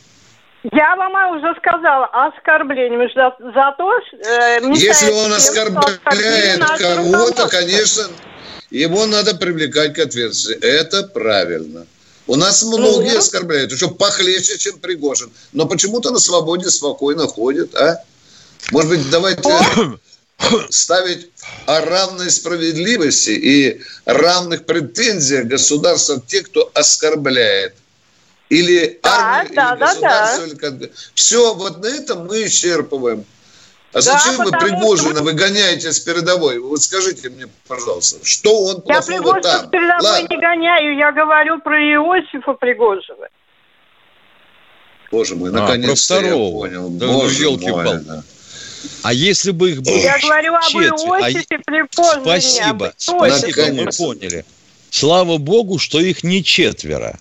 Я 0.62 0.94
вам 0.96 1.36
уже 1.36 1.54
сказала 1.58 2.06
оскорблением 2.06 3.08
за, 3.14 3.34
за 3.52 3.74
то, 3.78 3.90
э, 3.96 4.60
Если 4.74 5.10
он 5.10 5.32
оскорбляет 5.32 6.60
кого-то, 6.78 7.48
конечно, 7.48 8.08
его 8.70 9.06
надо 9.06 9.34
привлекать 9.34 9.94
к 9.94 9.98
ответственности. 9.98 10.62
Это 10.62 11.04
правильно. 11.04 11.86
У 12.26 12.36
нас 12.36 12.62
многие 12.62 13.14
ну, 13.14 13.18
оскорбляют, 13.18 13.72
еще 13.72 13.88
похлеще, 13.88 14.58
чем 14.58 14.78
Пригожин. 14.78 15.32
Но 15.52 15.66
почему-то 15.66 16.10
на 16.10 16.18
свободе 16.18 16.70
спокойно 16.70 17.26
ходят, 17.26 17.74
а? 17.74 18.04
Может 18.70 18.90
быть, 18.90 19.10
давайте 19.10 19.42
ставить 20.68 21.30
о 21.66 21.80
равной 21.80 22.30
справедливости 22.30 23.30
и 23.30 23.80
равных 24.04 24.66
претензиях 24.66 25.46
государства 25.46 26.20
тех, 26.20 26.50
кто 26.50 26.70
оскорбляет 26.74 27.74
или 28.50 28.98
да, 29.02 29.38
армию, 29.38 29.54
да, 29.54 29.70
или 29.72 29.78
да, 29.78 29.86
государство. 29.86 30.46
Да. 30.54 30.76
Или... 30.76 30.92
Все, 31.14 31.54
вот 31.54 31.82
на 31.82 31.86
этом 31.86 32.26
мы 32.26 32.44
исчерпываем. 32.44 33.24
А 33.92 33.94
да, 33.94 34.00
зачем 34.02 34.44
вы 34.44 34.50
Пригожина 34.52 35.16
что... 35.16 35.24
выгоняете 35.24 35.92
с 35.92 35.98
передовой? 36.00 36.58
Вот 36.58 36.82
скажите 36.82 37.30
мне, 37.30 37.46
пожалуйста, 37.66 38.24
что 38.24 38.64
он 38.64 38.82
Я 38.86 39.00
Пригожина 39.00 39.42
там? 39.42 39.66
с 39.66 39.70
передовой 39.70 40.10
Ладно. 40.10 40.26
не 40.28 40.40
гоняю, 40.40 40.96
я 40.96 41.12
говорю 41.12 41.60
про 41.60 41.76
Иосифа 41.76 42.52
Пригожина. 42.54 43.28
Боже 45.10 45.34
мой, 45.34 45.50
наконец-то 45.50 46.18
а, 46.18 46.22
я 46.22 46.32
понял. 46.32 46.88
Да, 46.90 47.06
ну, 47.06 47.12
Боже 47.20 47.50
ну, 47.50 47.68
мой, 47.68 47.84
да. 48.04 48.22
А 49.02 49.12
если 49.12 49.50
бы 49.50 49.72
их 49.72 49.82
было 49.82 49.96
Я 49.96 50.18
говорю 50.18 50.54
об 50.54 50.62
Иосифе 50.62 51.56
а... 51.56 51.58
Пригожине. 51.66 52.22
Спасибо, 52.22 52.92
спасибо, 52.96 53.72
мы 53.72 53.90
поняли. 53.96 54.44
Слава 54.90 55.38
богу, 55.38 55.78
что 55.78 56.00
их 56.00 56.22
не 56.22 56.44
четверо. 56.44 57.18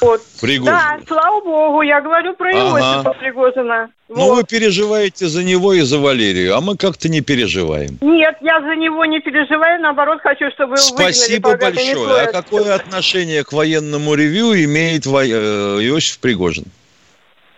Вот. 0.00 0.22
Пригожина. 0.40 0.98
Да, 0.98 1.04
слава 1.06 1.40
богу, 1.40 1.82
я 1.82 2.00
говорю 2.00 2.34
про 2.34 2.50
Иосифа 2.50 3.00
ага. 3.00 3.12
Пригожина. 3.14 3.90
Вот. 4.08 4.18
Ну, 4.18 4.34
вы 4.34 4.44
переживаете 4.44 5.26
за 5.26 5.42
него 5.42 5.72
и 5.74 5.80
за 5.80 5.98
Валерию, 5.98 6.56
а 6.56 6.60
мы 6.60 6.76
как-то 6.76 7.08
не 7.08 7.20
переживаем. 7.20 7.98
Нет, 8.00 8.36
я 8.40 8.60
за 8.60 8.76
него 8.76 9.04
не 9.04 9.20
переживаю, 9.20 9.80
наоборот, 9.80 10.20
хочу, 10.22 10.50
чтобы 10.52 10.74
его 10.74 10.82
Спасибо 10.82 11.48
выгнали, 11.48 11.74
большое. 11.74 12.22
А 12.22 12.32
какое 12.32 12.74
отношение 12.74 13.44
к 13.44 13.52
военному 13.52 14.14
ревью 14.14 14.64
имеет 14.64 15.06
во... 15.06 15.24
Э, 15.24 15.28
Иосиф 15.28 16.18
Пригожин? 16.18 16.64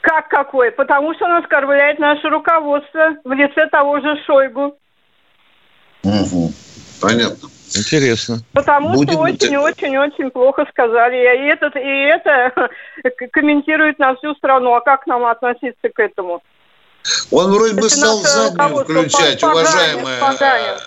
Как 0.01 0.29
какое? 0.29 0.71
Потому 0.71 1.15
что 1.15 1.27
он 1.27 1.43
оскорбляет 1.43 1.99
наше 1.99 2.29
руководство 2.29 3.17
в 3.25 3.33
лице 3.33 3.67
того 3.71 4.01
же 4.01 4.17
Шойгу. 4.27 4.77
Угу. 6.03 6.53
Понятно. 7.01 7.49
Интересно. 7.75 8.41
Потому 8.53 8.95
Будем... 8.95 9.13
что 9.13 9.21
очень-очень-очень 9.23 10.31
плохо 10.31 10.67
сказали. 10.71 11.17
И 11.17 11.53
этот, 11.53 11.77
и 11.77 11.79
это 11.79 12.71
комментирует 13.33 13.99
на 13.99 14.17
всю 14.17 14.35
страну. 14.35 14.75
А 14.75 14.81
как 14.81 15.07
нам 15.07 15.25
относиться 15.25 15.89
к 15.95 15.99
этому? 16.01 16.43
Он 17.31 17.51
вроде 17.53 17.75
бы 17.75 17.89
стал 17.89 18.19
заднюю 18.19 18.85
включать, 18.85 19.43
уважаемая. 19.43 20.79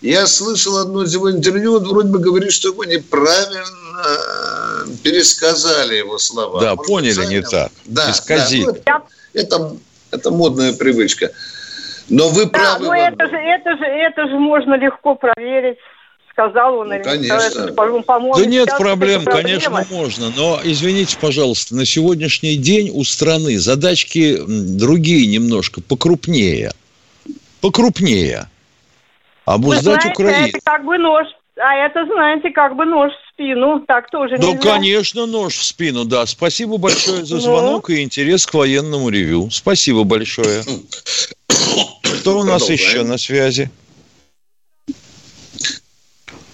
Я 0.00 0.26
слышал 0.26 0.78
одно 0.78 1.02
из 1.02 1.12
его 1.12 1.30
интервью, 1.30 1.74
он 1.74 1.84
вроде 1.84 2.08
бы 2.08 2.18
говорит, 2.18 2.52
что 2.52 2.68
его 2.68 2.84
неправильно 2.84 3.62
э, 4.06 4.86
пересказали 5.02 5.96
его 5.96 6.16
слова. 6.16 6.60
Да, 6.60 6.74
Может, 6.74 6.86
поняли 6.86 7.26
не 7.26 7.42
так. 7.42 7.70
Да, 7.84 8.10
Исказили. 8.10 8.82
да. 8.86 9.02
Это, 9.34 9.76
это 10.10 10.30
модная 10.30 10.72
привычка. 10.72 11.32
Но 12.10 12.28
вы 12.28 12.44
да, 12.44 12.50
правы. 12.50 12.86
но 12.86 12.94
это 12.94 13.26
же, 13.28 13.36
это, 13.36 13.76
же, 13.76 13.84
это 13.84 14.28
же 14.28 14.38
можно 14.38 14.74
легко 14.74 15.14
проверить 15.14 15.78
сказал 16.32 16.78
он. 16.78 16.88
Ну, 16.88 17.02
конечно. 17.02 17.70
да 17.72 18.46
нет 18.46 18.68
проблем, 18.78 19.24
конечно, 19.24 19.84
можно. 19.90 20.32
Но, 20.34 20.60
извините, 20.62 21.16
пожалуйста, 21.20 21.74
на 21.74 21.84
сегодняшний 21.84 22.56
день 22.56 22.90
у 22.92 23.04
страны 23.04 23.58
задачки 23.58 24.38
другие 24.46 25.26
немножко, 25.26 25.82
покрупнее. 25.82 26.72
Покрупнее. 27.60 28.46
Обуздать 29.44 29.84
Вы 29.84 29.90
знаете, 29.90 30.08
Украину. 30.10 30.48
Это 30.48 30.58
как 30.62 30.84
бы 30.84 30.98
нож. 30.98 31.26
А 31.56 31.74
это, 31.74 32.06
знаете, 32.06 32.50
как 32.50 32.74
бы 32.74 32.86
нож 32.86 33.12
в 33.12 33.34
спину. 33.34 33.80
Так 33.86 34.10
тоже 34.10 34.38
Да, 34.38 34.46
нельзя. 34.46 34.72
конечно, 34.72 35.26
нож 35.26 35.54
в 35.54 35.64
спину, 35.64 36.04
да. 36.04 36.24
Спасибо 36.24 36.78
большое 36.78 37.26
за 37.26 37.34
ну. 37.34 37.40
звонок 37.40 37.90
и 37.90 38.02
интерес 38.02 38.46
к 38.46 38.54
военному 38.54 39.10
ревю. 39.10 39.50
Спасибо 39.50 40.04
большое. 40.04 40.62
Кто 42.20 42.38
у 42.38 42.44
нас 42.44 42.68
еще 42.68 43.02
на 43.02 43.16
связи? 43.16 43.70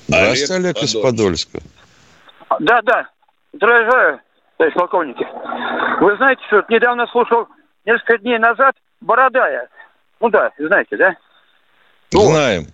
Здравствуйте, 0.06 0.54
Олег, 0.54 0.82
из 0.82 0.94
Подольска. 0.94 1.58
Да, 2.60 2.80
да. 2.82 3.08
Здравия 3.52 4.20
товарищ 4.56 4.74
полковники. 4.74 5.26
Вы 6.00 6.16
знаете, 6.16 6.42
что 6.46 6.64
недавно 6.68 7.06
слушал 7.08 7.48
несколько 7.84 8.18
дней 8.18 8.38
назад 8.38 8.74
Бородая. 9.00 9.68
Ну 10.20 10.30
да, 10.30 10.50
знаете, 10.58 10.96
да? 10.96 11.16
Знаем. 12.10 12.66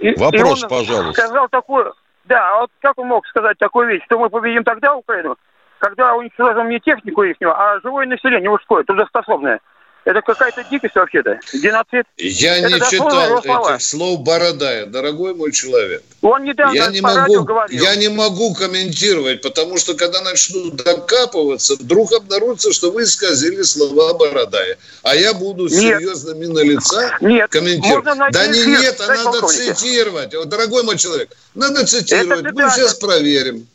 И, 0.00 0.10
Вопрос, 0.18 0.62
и 0.62 0.64
он 0.64 0.68
пожалуйста. 0.68 1.22
Сказал 1.22 1.48
такую, 1.48 1.94
да, 2.24 2.50
а 2.50 2.60
вот 2.62 2.70
как 2.80 2.98
он 2.98 3.06
мог 3.06 3.26
сказать 3.28 3.56
такую 3.58 3.88
вещь, 3.88 4.02
что 4.06 4.18
мы 4.18 4.28
победим 4.28 4.64
тогда 4.64 4.94
Украину, 4.94 5.36
когда 5.78 6.14
уничтожим 6.14 6.68
не 6.68 6.80
технику 6.80 7.22
их, 7.22 7.36
а 7.42 7.78
живое 7.80 8.06
население 8.06 8.50
мужское, 8.50 8.82
трудоспособное. 8.82 9.60
Это 10.04 10.20
какая-то 10.20 10.64
дикость 10.64 10.96
вообще-то. 10.96 11.38
Геноцид. 11.52 12.06
Я 12.16 12.56
это 12.56 12.68
не 12.68 12.80
читал 12.90 13.38
этих 13.38 13.82
слов 13.82 14.20
Бородая, 14.20 14.86
дорогой 14.86 15.34
мой 15.34 15.52
человек. 15.52 16.02
Он 16.22 16.42
недавно 16.42 16.74
я 16.74 16.88
не 16.88 17.00
могу, 17.00 17.44
говорил. 17.44 17.82
Я 17.82 17.94
не 17.94 18.08
могу 18.08 18.52
комментировать, 18.54 19.42
потому 19.42 19.78
что 19.78 19.94
когда 19.94 20.20
начнут 20.22 20.74
докапываться, 20.76 21.74
вдруг 21.76 22.12
обнаружится, 22.12 22.72
что 22.72 22.90
вы 22.90 23.04
исказили 23.04 23.62
слова 23.62 24.14
Бородая. 24.14 24.76
А 25.02 25.14
я 25.14 25.34
буду 25.34 25.68
нет. 25.68 25.72
серьезно 25.72 26.34
мина 26.34 26.60
лица 26.60 27.16
нет. 27.20 27.50
комментировать. 27.50 28.32
Да 28.32 28.46
не 28.48 28.64
нет, 28.64 29.00
а 29.00 29.06
надо 29.06 29.22
полковники. 29.22 29.72
цитировать. 29.72 30.30
Дорогой 30.48 30.82
мой 30.82 30.98
человек, 30.98 31.30
надо 31.54 31.86
цитировать. 31.86 32.52
Мы 32.52 32.70
сейчас 32.70 32.94
проверим. 32.94 33.68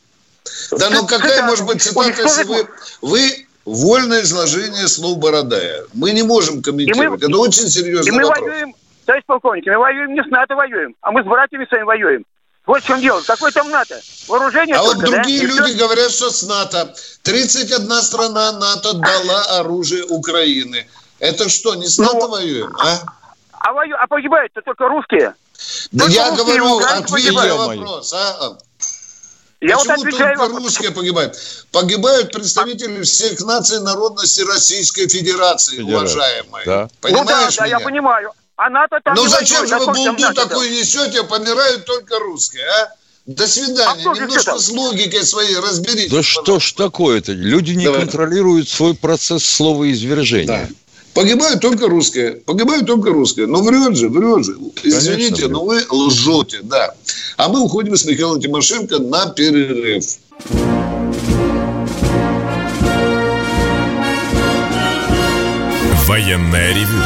Да, 0.72 0.90
но 0.90 1.06
какая 1.06 1.42
может 1.42 1.66
быть 1.66 1.82
цитата, 1.82 2.22
если 2.22 2.44
вы, 2.44 2.66
вы 3.02 3.47
вольное 3.74 4.22
изложение 4.22 4.88
слов 4.88 5.18
Бородая. 5.18 5.84
Мы 5.94 6.12
не 6.12 6.22
можем 6.22 6.62
комментировать. 6.62 7.22
Мы, 7.22 7.28
Это 7.28 7.38
очень 7.38 7.68
серьезный 7.68 8.08
и 8.08 8.16
мы 8.16 8.24
вопрос. 8.24 8.48
воюем, 8.48 8.74
товарищ 9.04 9.24
полковник, 9.26 9.66
мы 9.66 9.78
воюем 9.78 10.14
не 10.14 10.22
с 10.22 10.26
НАТО 10.26 10.54
воюем, 10.54 10.94
а 11.00 11.12
мы 11.12 11.22
с 11.22 11.26
братьями 11.26 11.66
своими 11.66 11.84
воюем. 11.84 12.24
Вот 12.66 12.82
в 12.82 12.86
чем 12.86 13.00
дело. 13.00 13.22
Какой 13.26 13.50
там 13.50 13.70
НАТО? 13.70 13.98
Вооружение 14.28 14.76
А 14.76 14.82
только, 14.82 14.96
вот 14.98 15.06
другие 15.06 15.40
да? 15.40 15.54
люди 15.54 15.74
все? 15.74 15.78
говорят, 15.78 16.10
что 16.10 16.30
с 16.30 16.42
НАТО. 16.42 16.94
31 17.22 17.90
страна 18.02 18.52
НАТО 18.52 18.92
дала 18.92 19.58
оружие 19.58 20.04
Украины. 20.04 20.86
Это 21.18 21.48
что, 21.48 21.74
не 21.74 21.86
с 21.86 21.98
НАТО 21.98 22.18
ну, 22.20 22.28
воюем, 22.28 22.76
а? 22.78 22.98
А, 23.52 23.72
вою, 23.72 23.96
а 23.98 24.06
погибают-то 24.06 24.60
только 24.60 24.86
русские. 24.86 25.34
Да 25.92 26.04
только 26.04 26.20
я 26.20 26.30
говорю, 26.30 26.78
ответь 26.78 27.32
на 27.32 27.56
вопрос, 27.56 28.12
а? 28.12 28.58
Я 29.60 29.76
Почему 29.76 29.96
вот 29.96 30.06
отвечаю 30.06 30.36
только 30.36 30.52
вам... 30.52 30.62
русские 30.62 30.90
погибают? 30.92 31.36
Погибают 31.72 32.32
представители 32.32 33.02
всех 33.02 33.40
наций 33.40 33.80
народности 33.80 34.42
Российской 34.42 35.08
Федерации, 35.08 35.78
Федерация. 35.78 35.96
уважаемые. 35.98 36.64
Да. 36.64 36.88
Понимаешь 37.00 37.26
ну 37.26 37.32
да, 37.32 37.50
да, 37.58 37.66
я 37.66 37.80
понимаю. 37.80 38.32
А 38.56 38.70
НАТО 38.70 39.00
там 39.02 39.14
Ну 39.14 39.26
зачем 39.26 39.66
же 39.66 39.78
вы 39.78 39.86
булду 39.86 40.34
такую 40.34 40.70
несете, 40.70 41.24
помирают 41.24 41.84
только 41.84 42.18
русские, 42.18 42.64
а? 42.66 42.92
До 43.26 43.46
свидания. 43.46 44.08
А 44.08 44.14
Немножко 44.14 44.58
с 44.58 44.70
логикой 44.70 45.24
своей 45.24 45.56
разберитесь. 45.56 46.10
Да 46.10 46.22
что 46.22 46.58
ж 46.58 46.72
такое-то? 46.72 47.32
Люди 47.32 47.72
не 47.72 47.84
Давай. 47.84 48.00
контролируют 48.00 48.68
свой 48.68 48.94
процесс 48.94 49.44
словоизвержения. 49.44 50.46
Да. 50.46 50.68
Погибают 51.18 51.60
только 51.60 51.88
русские. 51.88 52.30
Погибают 52.46 52.86
только 52.86 53.10
русские. 53.10 53.48
Но 53.48 53.60
врет 53.60 53.96
же, 53.96 54.08
врет 54.08 54.44
же. 54.44 54.52
Извините, 54.84 55.30
Конечно, 55.30 55.48
но 55.48 55.64
вы 55.64 55.84
лжете, 55.90 56.60
да. 56.62 56.94
А 57.36 57.48
мы 57.48 57.60
уходим 57.60 57.96
с 57.96 58.04
Михаилом 58.04 58.40
Тимошенко 58.40 59.00
на 59.00 59.26
перерыв. 59.30 60.04
Военная 66.06 66.72
ревю. 66.72 67.02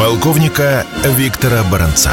Полковника 0.00 0.84
Виктора 1.16 1.62
Баранца. 1.70 2.10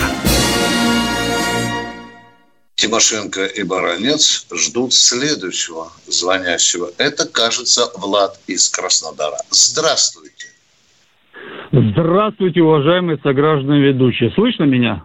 Тимошенко 2.75 3.45
и 3.45 3.63
Баранец 3.63 4.45
ждут 4.54 4.93
следующего 4.93 5.91
звонящего. 6.06 6.91
Это, 6.99 7.25
кажется, 7.25 7.89
Влад 7.95 8.39
из 8.45 8.69
Краснодара. 8.69 9.39
Здравствуйте. 9.49 10.50
Здравствуйте, 11.71 12.62
уважаемые 12.62 13.17
сограждане 13.23 13.79
ведущие. 13.79 14.29
Слышно 14.31 14.65
меня? 14.65 15.03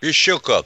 Еще 0.00 0.38
как. 0.38 0.64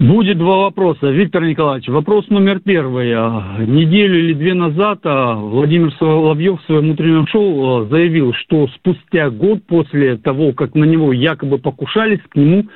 Будет 0.00 0.38
два 0.38 0.56
вопроса. 0.62 1.10
Виктор 1.10 1.44
Николаевич, 1.44 1.88
вопрос 1.88 2.28
номер 2.28 2.58
первый. 2.58 3.12
А, 3.14 3.58
неделю 3.60 4.18
или 4.18 4.34
две 4.34 4.52
назад 4.52 4.98
а, 5.04 5.34
Владимир 5.36 5.92
Соловьев 5.94 6.60
в 6.60 6.66
своем 6.66 6.90
утреннем 6.90 7.26
шоу 7.28 7.82
а, 7.82 7.84
заявил, 7.86 8.34
что 8.34 8.66
спустя 8.74 9.30
год 9.30 9.64
после 9.66 10.16
того, 10.16 10.52
как 10.52 10.74
на 10.74 10.84
него 10.84 11.12
якобы 11.12 11.58
покушались, 11.58 12.20
к 12.28 12.34
нему 12.34 12.66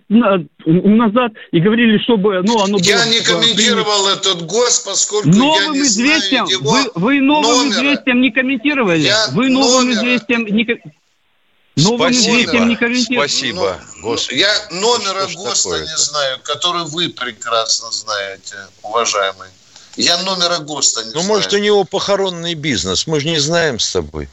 назад 0.66 1.32
и 1.50 1.60
говорили, 1.60 1.96
чтобы 1.98 2.42
ну, 2.42 2.62
оно 2.62 2.76
Я 2.82 2.96
было... 2.96 3.06
не 3.10 3.20
комментировал 3.24 4.04
принято. 4.04 4.28
этот 4.30 4.42
ГОСТ, 4.46 4.84
поскольку 4.86 5.28
новым 5.30 5.72
я 5.72 5.80
не 5.80 5.86
известием, 5.86 6.46
знаю 6.46 6.60
его 6.60 6.70
вы, 6.70 6.78
вы 6.94 7.20
новым 7.20 7.68
номера. 7.68 7.70
известием 7.70 8.20
не 8.20 8.30
комментировали. 8.30 9.00
Я 9.00 9.16
вы 9.32 9.48
новым 9.48 9.86
номера. 9.86 9.98
известием 9.98 10.44
не 10.44 10.66
Новым 11.76 12.12
Спасибо. 12.12 12.32
известием 12.42 12.68
не. 12.68 13.02
Спасибо. 13.16 13.80
Ну, 13.96 14.02
Господи, 14.02 14.38
я 14.38 14.54
номера 14.70 15.26
что 15.28 15.38
ГОСТа 15.38 15.62
такое-то? 15.70 15.90
не 15.90 15.96
знаю, 15.96 16.38
который 16.42 16.84
вы 16.84 17.08
прекрасно 17.08 17.90
знаете, 17.90 18.56
уважаемый. 18.82 19.48
Я 19.96 20.18
номера 20.22 20.58
ГОСТа 20.58 21.00
не 21.04 21.06
Ну, 21.06 21.20
знаю. 21.20 21.26
может, 21.28 21.52
у 21.54 21.58
него 21.58 21.84
похоронный 21.84 22.54
бизнес. 22.54 23.06
Мы 23.06 23.20
же 23.20 23.28
не 23.28 23.38
знаем 23.38 23.78
с 23.78 23.90
тобой. 23.92 24.28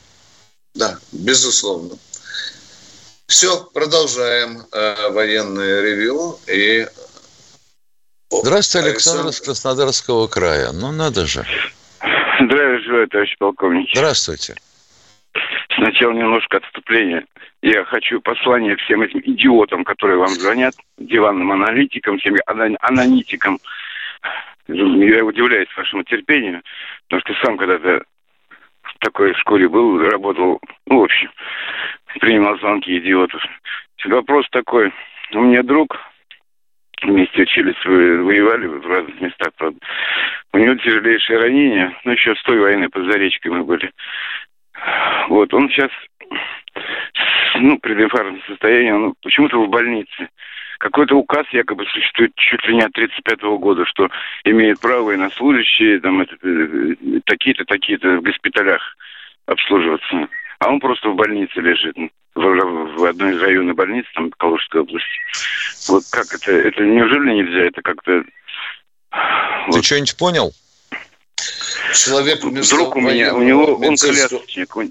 Да, 0.76 0.98
безусловно. 1.12 1.96
Все, 3.28 3.64
продолжаем 3.74 4.66
э, 4.72 5.10
военное 5.12 5.82
ревю. 5.82 6.40
И... 6.48 6.88
Здравствуйте, 8.32 8.88
Александр 8.90 9.30
из 9.30 9.40
Краснодарского 9.42 10.28
края. 10.28 10.72
Ну, 10.72 10.92
надо 10.92 11.26
же. 11.26 11.46
Здравия 12.42 12.80
желаю, 12.86 13.08
товарищ 13.10 13.36
полковник. 13.40 13.90
Здравствуйте. 13.94 14.56
Сначала 16.00 16.14
немножко 16.18 16.58
отступления. 16.58 17.26
Я 17.62 17.84
хочу 17.84 18.22
послание 18.22 18.78
всем 18.78 19.02
этим 19.02 19.20
идиотам, 19.20 19.84
которые 19.84 20.18
вам 20.18 20.30
звонят, 20.30 20.74
диванным 20.98 21.52
аналитикам, 21.52 22.18
всем 22.20 22.36
ана- 22.48 22.78
анонитикам. 22.80 23.58
Я 24.70 25.26
удивляюсь 25.26 25.68
вашему 25.76 26.04
терпению, 26.04 26.62
потому 27.10 27.20
что 27.20 27.46
сам 27.46 27.58
когда-то 27.58 28.06
в 28.84 28.98
такой 29.00 29.34
школе 29.34 29.68
был, 29.68 30.00
работал, 30.00 30.62
ну, 30.86 31.02
в 31.02 31.04
общем, 31.04 31.32
принимал 32.22 32.58
звонки 32.60 32.98
идиотов. 32.98 33.44
Вопрос 34.06 34.48
такой. 34.52 34.94
У 35.34 35.42
меня 35.42 35.64
друг, 35.64 35.98
вместе 37.02 37.42
учились, 37.42 37.84
воевали 37.84 38.68
в 38.68 38.88
разных 38.88 39.20
местах, 39.20 39.50
правда. 39.58 39.78
У 40.54 40.60
него 40.60 40.76
тяжелейшее 40.76 41.40
ранение, 41.40 41.94
ну, 42.06 42.14
еще 42.14 42.36
с 42.36 42.44
той 42.44 42.58
войны 42.58 42.88
под 42.88 43.12
Заречкой 43.12 43.52
мы 43.52 43.66
были. 43.66 43.92
Вот, 45.30 45.54
он 45.54 45.70
сейчас, 45.70 45.92
ну, 47.56 47.78
при 47.80 47.94
инфарктном 47.94 48.42
состоянии, 48.48 48.92
он 48.92 49.14
почему-то 49.22 49.64
в 49.64 49.70
больнице. 49.70 50.30
Какой-то 50.80 51.16
указ 51.16 51.46
якобы 51.52 51.86
существует 51.86 52.34
чуть 52.36 52.66
ли 52.66 52.76
не 52.76 52.82
от 52.82 52.94
35 52.94 53.42
года, 53.60 53.86
что 53.86 54.10
имеет 54.46 54.80
право 54.80 55.04
военнослужащие, 55.04 56.00
там, 56.00 56.22
это, 56.22 56.36
э, 56.42 56.96
такие-то, 57.26 57.66
такие-то 57.66 58.18
в 58.18 58.22
госпиталях 58.22 58.96
обслуживаться. 59.46 60.30
А 60.60 60.70
он 60.70 60.80
просто 60.80 61.10
в 61.10 61.16
больнице 61.16 61.60
лежит, 61.60 61.96
в, 62.36 62.96
в 62.98 63.04
одной 63.04 63.36
из 63.36 63.42
районных 63.42 63.76
больниц, 63.76 64.06
там, 64.16 64.32
Калужской 64.32 64.82
области. 64.82 65.20
Вот 65.90 66.04
как 66.12 66.26
это, 66.34 66.52
это 66.52 66.84
неужели 66.84 67.34
нельзя, 67.34 67.68
это 67.68 67.82
как-то... 67.82 68.24
Ты 69.72 69.84
что-нибудь 69.84 70.18
понял? 70.18 70.52
Человек 71.94 72.44
Вдруг 72.44 72.96
у 72.96 73.02
меня, 73.02 73.34
у 73.34 73.42
него, 73.42 73.76
он 73.76 73.98
колясочник, 73.98 74.76
у, 74.76 74.84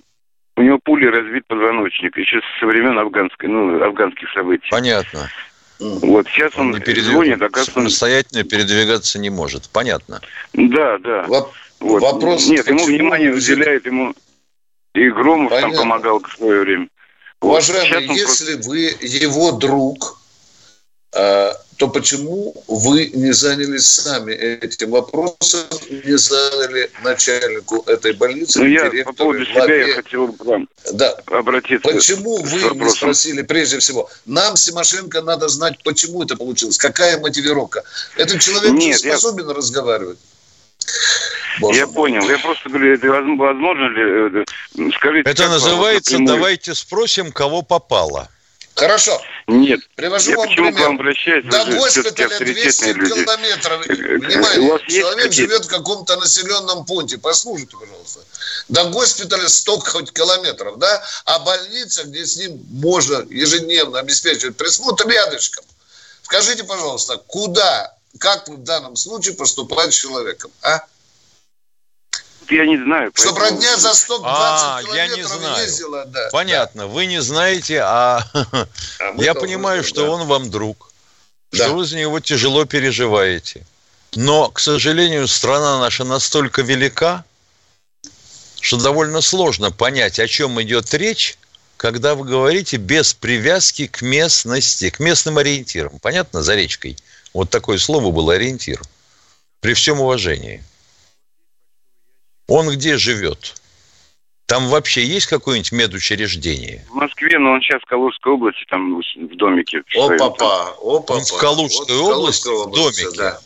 у 0.57 0.63
него 0.63 0.79
пули 0.83 1.07
разбит 1.07 1.47
позвоночник, 1.47 2.17
еще 2.17 2.41
со 2.59 2.67
времен 2.67 2.99
афганской, 2.99 3.49
ну, 3.49 3.83
афганских 3.83 4.29
событий. 4.33 4.69
Понятно. 4.71 5.29
Вот 5.79 6.27
сейчас 6.27 6.57
он, 6.57 6.73
не 6.73 6.81
передвиг- 6.81 7.13
звонит, 7.13 7.41
оказывается, 7.41 7.73
самостоятельно 7.73 8.43
передвигаться 8.43 9.19
не 9.21 9.31
может. 9.31 9.69
Понятно. 9.71 10.21
да, 10.53 10.99
да. 10.99 11.25
Воп- 11.27 11.51
Вот. 11.79 12.03
вопрос, 12.03 12.49
Нет, 12.49 12.67
ему 12.67 12.85
внимание 12.85 13.31
он 13.31 13.39
уделяет 13.39 13.87
ему 13.87 14.13
и 14.95 15.09
Громов 15.11 15.53
там 15.53 15.63
Понятно. 15.63 15.79
помогал 15.83 16.21
в 16.21 16.33
свое 16.33 16.61
время. 16.63 16.89
Вот. 17.41 17.63
Сейчас 17.63 17.77
Уважаемый, 17.85 18.09
он 18.09 18.15
если 18.17 18.69
вы 18.69 18.79
его 19.01 19.53
друг, 19.53 20.19
э, 21.15 21.53
то 21.79 21.87
почему 21.89 22.55
вы 22.67 23.07
не 23.15 23.33
занялись 23.33 23.87
сами 23.87 24.33
этим 24.33 24.91
вопросом, 24.91 25.61
не 25.89 26.19
задали 26.19 26.91
начальнику 27.05 27.85
этой 27.87 28.15
больницы, 28.15 28.59
Ну, 28.59 28.67
я 28.67 28.91
по 29.05 29.13
поводу 29.13 29.47
себя 29.47 29.87
я 29.87 29.95
хотел 29.95 30.33
к 30.33 30.45
вам 30.45 30.69
Да. 30.93 31.15
обратиться. 31.27 31.89
Почему 31.89 32.39
вы 32.43 32.51
не 32.59 32.65
вопросом. 32.65 32.97
спросили 32.97 33.43
прежде 33.43 33.79
всего? 33.79 34.11
Нам, 34.27 34.57
Симошенко, 34.57 35.23
надо 35.23 35.47
знать, 35.49 35.79
почему 35.85 36.25
это 36.25 36.37
получилось, 36.37 36.79
какая 36.79 37.21
мотивировка. 37.21 37.85
Этот 38.17 38.41
человек 38.41 38.73
не 38.73 38.89
Нет, 38.89 39.05
я- 39.05 39.17
способен 39.17 39.49
разговаривать. 39.51 40.19
я 41.75 41.87
понял. 41.87 42.29
Я 42.29 42.39
просто 42.39 42.69
говорю, 42.71 42.95
это 42.95 43.07
возможно, 43.09 43.89
ли... 43.89 44.45
э, 44.83 44.91
Скажите, 44.97 45.31
Это 45.31 45.49
называется 45.49 46.13
напрямую? 46.15 46.37
«давайте 46.37 46.75
спросим, 46.75 47.31
кого 47.31 47.63
попало». 47.63 48.29
Хорошо. 48.79 49.21
Нет. 49.49 49.81
Привожу 49.97 50.31
я 50.31 50.37
вам 50.37 50.47
почему 50.49 50.67
пример. 50.67 50.81
к 50.83 50.87
вам 50.87 50.95
обращаюсь? 51.01 51.45
До 51.47 51.65
госпиталя 51.65 52.39
200 52.39 52.43
авторитетные 52.45 52.93
люди. 52.95 53.25
километров. 53.25 53.87
Э, 53.89 53.93
э, 53.93 54.19
Внимание, 54.19 54.61
у 54.61 54.69
вас 54.73 54.83
есть 54.83 54.97
человек 54.97 55.25
какие-то- 55.25 55.53
живет 55.53 55.65
в 55.65 55.69
каком-то 55.69 56.17
населенном 56.17 56.85
пункте. 56.87 57.19
Послушайте, 57.19 57.77
пожалуйста. 57.77 58.21
До 58.69 58.85
госпиталя 58.85 59.49
100 59.49 59.81
хоть 59.81 60.13
километров, 60.13 60.79
да? 60.79 61.03
А 61.25 61.41
больница, 61.41 62.05
где 62.05 62.25
с 62.25 62.37
ним 62.37 62.65
можно 62.71 63.27
ежедневно 63.31 63.99
обеспечивать 63.99 64.57
присмотр 64.57 65.09
рядышком. 65.09 65.65
Скажите, 66.23 66.63
пожалуйста, 66.63 67.17
куда, 67.27 67.95
как 68.19 68.49
в 68.49 68.63
данном 68.63 68.95
случае 68.95 69.35
поступать 69.35 69.93
с 69.93 69.97
человеком, 69.97 70.53
а? 70.63 70.83
Я 72.51 72.67
не 72.67 72.77
знаю. 72.83 73.11
Чтобы 73.15 73.41
поэтому- 73.41 73.61
родня 73.61 73.77
за 73.77 73.95
120 73.95 74.25
А, 74.27 74.81
я 74.97 75.07
километров 75.07 75.17
не 75.19 75.23
знаю. 75.39 75.65
ездила, 75.65 76.05
да. 76.07 76.29
Понятно, 76.33 76.87
вы 76.87 77.07
не 77.07 77.21
знаете, 77.21 77.81
а, 77.83 78.25
мы 79.15 79.25
я 79.25 79.35
понимаю, 79.35 79.85
что 79.85 80.05
да. 80.07 80.11
он 80.13 80.27
вам 80.27 80.51
друг, 80.51 80.91
Да. 81.53 81.65
что 81.65 81.75
вы 81.75 81.85
за 81.85 81.97
него 81.97 82.21
тяжело 82.21 82.65
переживаете. 82.65 83.67
Но, 84.15 84.49
к 84.51 84.61
сожалению, 84.61 85.29
страна 85.29 85.79
наша 85.79 86.05
настолько 86.05 86.63
велика, 86.63 87.25
что 88.61 88.79
довольно 88.79 89.21
сложно 89.21 89.71
понять, 89.71 90.19
о 90.19 90.27
чем 90.27 90.61
идет 90.63 90.93
речь, 90.95 91.37
когда 91.77 92.15
вы 92.15 92.25
говорите 92.25 92.77
без 92.79 93.13
привязки 93.15 93.87
к 93.87 94.03
местности, 94.03 94.91
к 94.91 94.99
местным 95.01 95.39
ориентирам. 95.39 95.99
Понятно, 96.01 96.43
за 96.43 96.55
речкой? 96.55 96.97
Вот 97.35 97.51
такое 97.51 97.79
слово 97.79 98.11
было 98.11 98.35
ориентир. 98.35 98.81
При 99.61 99.75
всем 99.75 100.01
уважении. 100.01 100.65
Он 102.49 102.71
где 102.71 102.97
живет? 102.97 103.55
Там 104.47 104.69
вообще 104.69 105.05
есть 105.05 105.27
какое-нибудь 105.27 105.73
медучреждение? 105.73 106.85
В 106.89 106.95
Москве, 106.95 107.39
но 107.39 107.53
он 107.53 107.61
сейчас 107.61 107.83
в 107.83 107.85
Калужской 107.85 108.33
области, 108.33 108.65
там 108.71 108.99
в 108.99 109.37
домике. 109.37 109.83
своем 109.93 110.19
там. 110.19 110.29
Опа-па, 110.29 110.71
опа 110.81 111.15
Он 111.15 111.25
в 111.25 111.37
Калужской 111.37 111.97
Вот 111.99 112.15
в 112.15 112.19
области, 112.19 112.49
в 112.49 112.71
домике? 112.73 113.17
Да. 113.19 113.41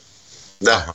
да. 0.61 0.95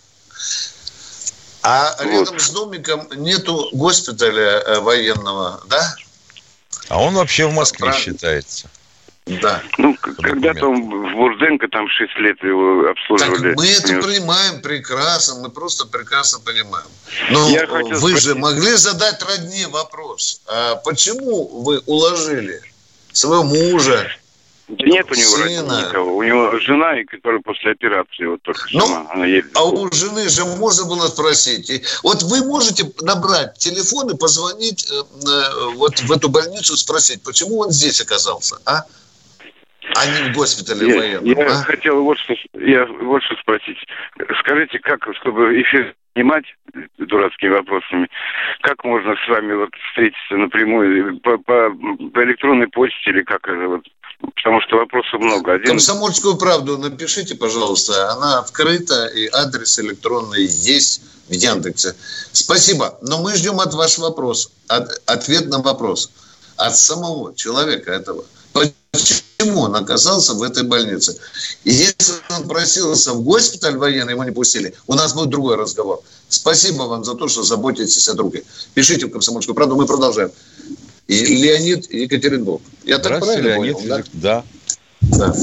А 1.62 1.97
рядом 2.05 2.39
с 2.39 2.49
домиком 2.51 3.10
нету 3.18 3.68
госпиталя 3.74 4.62
э, 4.62 4.80
военного, 4.80 5.62
да? 5.68 5.95
А 6.88 7.01
он 7.01 7.16
вообще 7.16 7.45
в 7.47 7.53
Москве 7.53 7.89
Правильно. 7.89 8.01
считается. 8.01 8.70
Да. 9.41 9.61
Ну, 9.78 9.95
когда-то 9.95 10.67
в 10.71 11.15
Бурденко 11.15 11.67
там 11.67 11.88
6 11.89 12.15
лет 12.19 12.41
его 12.43 12.84
Так 12.84 12.91
обслуживали. 12.91 13.53
мы 13.55 13.67
это 13.67 13.93
Нет. 13.93 14.03
понимаем 14.03 14.61
прекрасно, 14.61 15.41
мы 15.41 15.49
просто 15.49 15.86
прекрасно 15.86 16.39
понимаем. 16.39 16.88
Но 17.32 17.49
Я 17.49 17.65
вы 17.67 18.11
же 18.11 18.19
спросить- 18.21 18.36
могли 18.36 18.73
задать 18.75 19.21
родне 19.23 19.67
вопрос, 19.67 20.41
а 20.47 20.75
почему 20.78 21.61
вы 21.63 21.80
уложили 21.86 22.61
своего 23.11 23.43
мужа? 23.43 24.07
Да 24.69 24.86
нет 24.86 25.09
у 25.09 25.15
него 25.15 25.38
сына? 25.38 25.86
никого. 25.88 26.17
У 26.17 26.23
него 26.23 26.59
жена, 26.59 26.91
которая 27.09 27.39
после 27.39 27.71
операции 27.71 28.25
вот 28.25 28.41
только 28.41 28.67
Ну, 28.73 28.82
сама. 28.86 29.07
Она 29.13 29.25
едет. 29.25 29.51
А 29.55 29.63
у 29.63 29.89
жены 29.93 30.28
же 30.28 30.43
можно 30.43 30.84
было 30.84 31.07
спросить. 31.07 31.69
И 31.69 31.82
вот 32.03 32.21
вы 32.23 32.43
можете 32.43 32.91
набрать 32.99 33.57
телефон 33.57 34.09
и 34.09 34.17
позвонить 34.17 34.91
э, 34.91 34.95
э, 35.25 35.65
вот 35.75 35.97
в 36.01 36.11
эту 36.11 36.28
больницу, 36.28 36.75
спросить, 36.75 37.23
почему 37.23 37.59
он 37.59 37.71
здесь 37.71 38.01
оказался, 38.01 38.57
а? 38.65 38.84
А 39.95 40.05
не 40.05 40.29
в 40.31 40.35
госпитале 40.35 40.88
Я, 40.88 40.97
военном, 40.97 41.25
я 41.25 41.45
а? 41.45 41.63
хотел 41.63 42.03
вот 42.03 42.17
что, 42.19 42.33
я 42.53 42.85
вот 42.85 43.23
что 43.23 43.35
спросить. 43.38 43.77
Скажите, 44.39 44.79
как, 44.79 45.07
чтобы 45.19 45.61
эфир 45.61 45.95
снимать 46.13 46.45
дурацкими 46.97 47.49
вопросами, 47.49 48.09
как 48.61 48.83
можно 48.83 49.15
с 49.15 49.29
вами 49.29 49.53
вот 49.53 49.69
встретиться 49.89 50.35
напрямую 50.35 51.19
по, 51.19 51.38
по, 51.38 51.69
по 52.13 52.23
электронной 52.23 52.67
почте 52.67 53.11
или 53.11 53.23
как 53.23 53.47
это 53.47 53.67
вот? 53.67 53.85
Потому 54.35 54.61
что 54.61 54.77
вопросов 54.77 55.19
много. 55.21 55.53
Один 55.53 55.67
Комсомольскую 55.67 56.38
правду 56.38 56.77
напишите, 56.79 57.35
пожалуйста. 57.35 58.11
Она 58.13 58.39
открыта, 58.39 59.05
и 59.15 59.29
адрес 59.31 59.79
электронный 59.79 60.41
есть 60.41 61.01
в 61.29 61.33
Яндексе. 61.33 61.89
Спасибо. 62.31 62.97
Но 63.03 63.21
мы 63.21 63.35
ждем 63.35 63.59
от 63.59 63.75
ваш 63.75 63.99
вопрос, 63.99 64.51
от- 64.69 65.01
ответ 65.05 65.49
на 65.49 65.61
вопрос. 65.61 66.11
От 66.57 66.75
самого 66.75 67.35
человека 67.35 67.91
этого. 67.91 68.23
Почему 68.53 69.19
он 69.55 69.75
оказался 69.75 70.33
в 70.33 70.43
этой 70.43 70.63
больнице? 70.63 71.17
И 71.63 71.71
если 71.71 72.13
он 72.35 72.47
просился 72.47 73.13
в 73.13 73.21
госпиталь 73.21 73.77
военный, 73.77 74.13
его 74.13 74.23
не 74.23 74.31
пустили, 74.31 74.73
у 74.88 74.93
нас 74.93 75.13
будет 75.13 75.29
другой 75.29 75.55
разговор. 75.55 76.01
Спасибо 76.29 76.83
вам 76.83 77.03
за 77.03 77.15
то, 77.15 77.27
что 77.27 77.43
заботитесь 77.43 78.07
о 78.09 78.13
друге. 78.13 78.43
Пишите 78.73 79.05
в 79.05 79.11
«Комсомольскую 79.11 79.55
правду», 79.55 79.75
мы 79.75 79.85
продолжаем. 79.85 80.31
И 81.07 81.35
Леонид 81.35 81.91
Екатеринбург. 81.91 82.61
Я 82.83 82.99
так 82.99 83.19
правильно 83.19 83.47
Леонид. 83.47 83.73
понял, 83.73 84.03
да? 84.13 84.43
Да. 85.01 85.33
Да. 85.33 85.35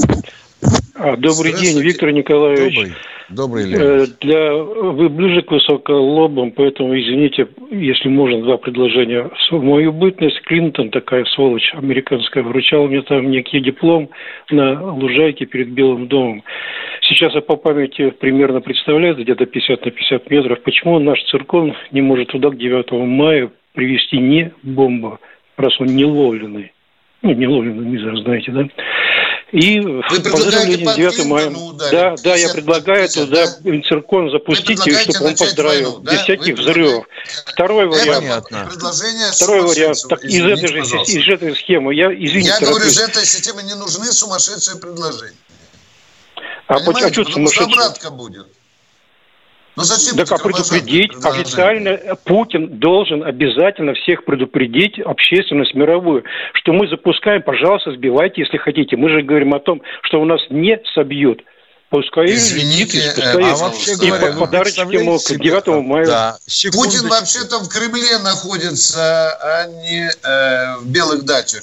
А, 0.94 1.16
добрый 1.16 1.52
день, 1.54 1.80
Виктор 1.80 2.10
Николаевич. 2.10 2.74
Добрый. 2.74 2.94
Добрый 3.30 3.72
э, 3.72 4.06
Для 4.20 4.54
вы 4.54 5.08
ближе 5.08 5.42
к 5.42 5.50
высоколобам, 5.50 6.50
поэтому 6.50 6.98
извините, 6.98 7.48
если 7.70 8.08
можно 8.08 8.42
два 8.42 8.58
предложения. 8.58 9.30
В 9.50 9.62
мою 9.62 9.92
бытность 9.92 10.40
Клинтон, 10.42 10.90
такая 10.90 11.24
сволочь 11.26 11.72
американская, 11.74 12.42
вручал 12.42 12.86
мне 12.86 13.00
там 13.02 13.30
некий 13.30 13.60
диплом 13.60 14.10
на 14.50 14.92
лужайке 14.92 15.46
перед 15.46 15.70
Белым 15.70 16.08
домом. 16.08 16.42
Сейчас 17.02 17.34
я 17.34 17.40
по 17.40 17.56
памяти 17.56 18.10
примерно 18.10 18.60
представляю, 18.60 19.16
где-то 19.16 19.46
50 19.46 19.84
на 19.84 19.90
50 19.90 20.30
метров, 20.30 20.62
почему 20.62 20.98
наш 20.98 21.22
циркон 21.24 21.74
не 21.92 22.02
может 22.02 22.28
туда 22.28 22.50
к 22.50 22.58
9 22.58 22.92
мая 22.92 23.50
привезти 23.74 24.18
не 24.18 24.52
бомбу, 24.62 25.18
раз 25.56 25.80
он 25.80 25.88
не 25.88 26.04
ловленный. 26.04 26.72
Ну, 27.22 27.32
не 27.32 27.46
ловленный 27.46 27.86
мизер, 27.86 28.16
знаете, 28.18 28.52
да? 28.52 28.68
И 29.52 29.78
Вы 29.78 30.20
поздравление 30.20 30.94
9 30.94 31.24
мая. 31.26 31.52
Да, 31.90 32.14
да, 32.22 32.34
я 32.34 32.48
предлагаю 32.48 33.08
туда 33.08 33.46
да? 33.60 33.82
циркон 33.82 34.30
запустить, 34.30 34.84
и 34.86 34.92
чтобы 34.94 35.26
он 35.26 35.36
поздравил. 35.36 35.92
Войну, 35.92 36.04
да? 36.04 36.12
без 36.12 36.20
всяких 36.22 36.58
взрывов. 36.58 37.06
Второй 37.46 37.86
вариант. 37.86 38.48
Предложение 38.48 39.30
Второй 39.32 39.62
вариант. 39.62 39.98
Так, 40.08 40.24
из, 40.24 40.44
этой 40.44 40.68
же, 40.68 40.78
из 40.80 41.28
этой 41.28 41.54
схемы. 41.56 41.94
Я, 41.94 42.12
извините, 42.12 42.56
я 42.60 42.66
говорю, 42.66 42.86
из 42.86 42.98
этой 42.98 43.24
системы 43.24 43.62
не 43.62 43.74
нужны 43.74 44.06
сумасшедшие 44.06 44.78
предложения. 44.78 45.36
А, 46.66 46.76
а 46.76 47.12
что 47.12 47.24
сумасшедшие? 47.24 48.10
будет. 48.10 48.46
Ну 49.76 49.82
зачем 49.82 50.16
так 50.16 50.30
а 50.30 50.42
предупредить 50.42 51.12
официально 51.24 51.98
Путин 52.24 52.78
должен 52.78 53.24
обязательно 53.24 53.94
всех 53.94 54.24
предупредить 54.24 55.00
общественность 55.00 55.74
мировую, 55.74 56.24
что 56.52 56.72
мы 56.72 56.88
запускаем, 56.88 57.42
пожалуйста, 57.42 57.92
сбивайте, 57.92 58.42
если 58.42 58.56
хотите. 58.58 58.96
Мы 58.96 59.08
же 59.08 59.22
говорим 59.22 59.52
о 59.54 59.60
том, 59.60 59.82
что 60.02 60.20
у 60.20 60.24
нас 60.24 60.40
не 60.50 60.80
собьют. 60.94 61.42
Пускай 61.90 62.26
Извините, 62.26 62.98
летит, 62.98 63.14
пускай 63.14 63.52
а 63.52 63.54
вообще 63.54 63.94
говоря, 63.94 64.28
и 64.28 64.36
подарочки 64.36 64.80
ему 64.80 65.18
к 65.18 65.30
9 65.30 65.66
мая. 65.84 66.06
Да, 66.06 66.36
Путин 66.72 67.08
вообще-то 67.08 67.60
в 67.60 67.68
Кремле 67.68 68.18
находится, 68.18 69.30
а 69.40 69.66
не 69.68 70.10
э, 70.10 70.76
в 70.78 70.90
белых 70.90 71.24
дачах. 71.24 71.62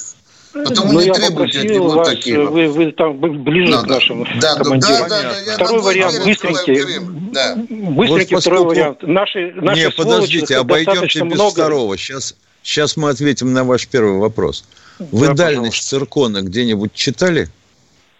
Потому 0.53 0.93
ну, 0.93 1.01
не 1.01 1.13
требуйте 1.13 1.59
от 1.59 1.65
него 1.65 1.89
вас, 1.89 2.09
таких. 2.09 2.37
Вы, 2.37 2.67
вы 2.67 2.91
там 2.91 3.17
ближе 3.17 3.71
Надо. 3.71 3.87
к 3.87 3.89
нашему 3.89 4.27
да, 4.41 4.55
командиру. 4.55 4.93
Да, 5.07 5.07
да, 5.07 5.33
да, 5.45 5.53
второй 5.55 5.81
вариант 5.81 6.25
быстренький. 6.25 6.99
Да. 7.31 7.55
Быстренький 7.55 8.35
вот 8.35 8.41
второй 8.41 8.65
вариант. 8.65 9.03
Наши, 9.03 9.53
наши 9.55 9.85
не, 9.85 9.89
подождите, 9.91 10.57
обойдемте 10.57 11.19
без 11.21 11.33
много. 11.33 11.51
второго. 11.51 11.97
Сейчас, 11.97 12.35
сейчас 12.63 12.97
мы 12.97 13.09
ответим 13.09 13.53
на 13.53 13.63
ваш 13.63 13.87
первый 13.87 14.17
вопрос. 14.17 14.65
Вы 14.99 15.27
да, 15.27 15.33
дальность 15.33 15.77
пожалуйста. 15.77 15.89
циркона 15.89 16.41
где-нибудь 16.41 16.93
читали? 16.93 17.47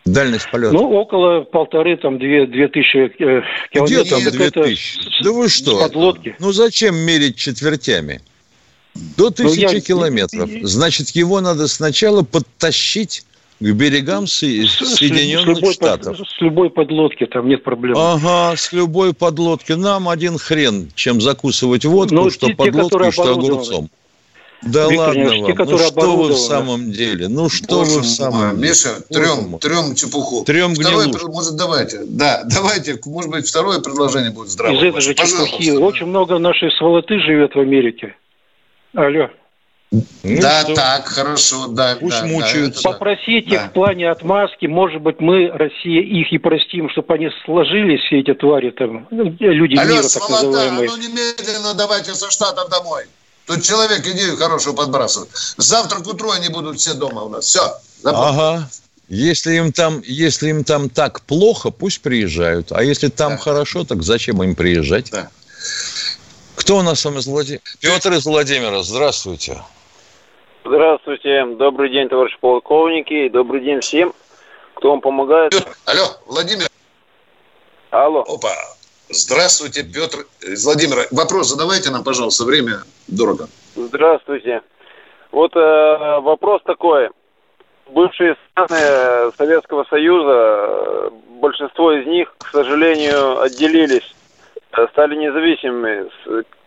Дальность 0.06 0.50
полета? 0.50 0.74
Ну, 0.74 0.90
около 0.90 1.42
полторы, 1.42 1.96
там, 1.98 2.18
две, 2.18 2.48
две 2.48 2.68
тысячи 2.70 2.98
э, 2.98 3.44
километров. 3.72 3.88
Где 3.88 4.04
там 4.04 4.24
две 4.32 4.50
тысячи? 4.50 5.00
Да 5.24 5.32
вы 5.32 5.48
что? 5.48 5.80
Подлодки. 5.80 6.36
Ну, 6.40 6.52
зачем 6.52 6.96
мерить 6.96 7.36
четвертями? 7.36 8.22
До 8.94 9.26
ну, 9.26 9.32
тысячи 9.32 9.76
я... 9.76 9.82
километров. 9.82 10.50
Значит, 10.64 11.10
его 11.10 11.42
надо 11.42 11.68
сначала 11.68 12.24
подтащить 12.24 13.24
к 13.60 13.64
берегам 13.64 14.28
Соединенных 14.28 15.58
с, 15.60 15.62
с 15.62 15.74
Штатов. 15.74 16.18
Под, 16.18 16.28
с 16.28 16.42
любой 16.42 16.70
подлодки 16.70 17.26
там 17.26 17.48
нет 17.48 17.64
проблем. 17.64 17.96
Ага, 17.98 18.58
с 18.58 18.74
любой 18.74 19.14
подлодки. 19.14 19.74
Нам 19.74 20.10
один 20.10 20.38
хрен, 20.38 20.90
чем 20.96 21.22
закусывать 21.22 21.86
водку, 21.86 22.16
Но 22.16 22.24
ну, 22.24 22.30
что 22.32 22.48
те, 22.48 22.56
подлодкой, 22.56 23.12
что 23.12 23.32
огурцом. 23.32 23.90
Да 24.64 24.88
Виктор 24.88 25.08
ладно 25.08 25.24
вам, 25.24 25.46
те, 25.48 25.54
ну 25.64 25.78
что 25.80 26.16
вы 26.16 26.28
в 26.30 26.38
самом 26.38 26.92
деле? 26.92 27.28
Ну 27.28 27.50
что 27.50 27.80
Боже 27.80 27.92
вы 27.92 28.00
в 28.02 28.06
самом 28.06 28.58
деле? 28.58 28.70
Миша, 28.70 29.02
трем, 29.10 29.58
трем 29.58 29.96
чепуху. 29.96 30.44
Трем 30.44 30.76
Второе, 30.76 31.08
может, 31.08 31.56
давайте, 31.56 32.02
да, 32.06 32.44
давайте, 32.46 33.00
может 33.06 33.32
быть, 33.32 33.48
второе 33.48 33.80
предложение 33.80 34.30
будет 34.30 34.50
здравое. 34.50 34.78
Из 34.78 34.84
этой 34.84 35.02
же 35.02 35.16
чепухи. 35.16 35.72
Очень 35.72 36.08
много 36.08 36.38
нашей 36.38 36.72
сволоты 36.78 37.20
живет 37.22 37.56
в 37.56 37.60
Америке. 37.60 38.16
Алло. 38.94 39.30
Ну, 39.92 40.42
да, 40.42 40.62
что? 40.62 40.74
так, 40.74 41.08
хорошо, 41.08 41.68
да. 41.68 41.98
Пусть 42.00 42.22
да, 42.22 42.26
мучаются. 42.26 42.82
Да, 42.84 42.92
Попросите 42.92 43.58
да. 43.58 43.68
в 43.68 43.74
плане 43.74 44.10
отмазки, 44.10 44.66
может 44.66 45.02
быть, 45.02 45.20
мы, 45.20 45.50
Россия, 45.50 46.02
их 46.02 46.32
и 46.32 46.38
простим, 46.38 46.90
чтобы 46.92 47.14
они 47.16 47.30
сложились, 47.44 48.00
все 48.06 48.22
эти 48.22 48.34
твари 48.34 48.72
там, 48.72 49.06
ну, 49.12 49.24
люди 49.38 49.78
Алло, 49.78 49.96
мира, 49.96 50.04
так 50.04 50.30
называемые. 50.30 50.90
ну 50.90 50.98
немедленно 50.98 51.74
давайте 51.74 52.14
со 52.14 52.32
Штатов 52.32 52.70
домой. 52.70 53.04
Тут 53.48 53.64
человек 53.64 54.08
идею 54.08 54.38
хорошую 54.38 54.76
подбрасывает. 54.76 55.30
Завтра 55.58 56.00
к 56.00 56.08
утру 56.08 56.32
они 56.32 56.48
будут 56.48 56.80
все 56.80 56.94
дома 56.94 57.24
у 57.24 57.30
нас. 57.30 57.46
Все. 57.46 57.62
Запомни. 58.02 58.30
Ага. 58.30 58.70
Если 59.10 59.56
им 59.56 59.74
там, 59.74 60.02
если 60.06 60.52
им 60.52 60.64
там 60.64 60.90
так 60.90 61.20
плохо, 61.22 61.70
пусть 61.70 62.02
приезжают. 62.02 62.72
А 62.72 62.82
если 62.82 63.10
там 63.10 63.32
да. 63.32 63.38
хорошо, 63.38 63.84
так 63.84 64.04
зачем 64.04 64.42
им 64.42 64.56
приезжать? 64.56 65.12
Да. 65.12 65.30
Кто 66.62 66.78
у 66.78 66.84
нас 66.84 67.00
с 67.00 67.06
вами 67.06 67.18
из 67.18 67.26
Владимира? 67.26 67.64
Петр 67.82 68.14
из 68.14 68.24
Владимира, 68.28 68.84
здравствуйте. 68.84 69.64
Здравствуйте, 70.64 71.44
добрый 71.58 71.90
день, 71.90 72.08
товарищи 72.08 72.38
полковники, 72.40 73.30
добрый 73.30 73.62
день 73.62 73.80
всем, 73.80 74.14
кто 74.76 74.92
вам 74.92 75.02
помогает. 75.02 75.54
Алло, 75.86 76.06
Владимир. 76.28 76.68
Алло. 77.90 78.22
Опа. 78.28 78.54
Здравствуйте, 79.10 79.84
Петр 79.84 80.28
из 80.40 80.64
Владимира. 80.64 81.02
Вопрос 81.10 81.48
задавайте 81.48 81.90
нам, 81.90 82.04
пожалуйста, 82.04 82.46
время 82.46 82.84
дорого. 83.08 83.48
Здравствуйте. 83.76 84.62
Вот 85.32 85.56
э, 85.56 86.20
вопрос 86.20 86.62
такой. 86.64 87.10
Бывшие 87.90 88.38
страны 88.52 89.32
Советского 89.36 89.84
Союза, 89.90 91.10
большинство 91.42 91.92
из 91.92 92.06
них, 92.06 92.32
к 92.38 92.52
сожалению, 92.52 93.42
отделились 93.42 94.04
Э, 94.04 94.21
стали 94.92 95.16
независимыми. 95.16 96.10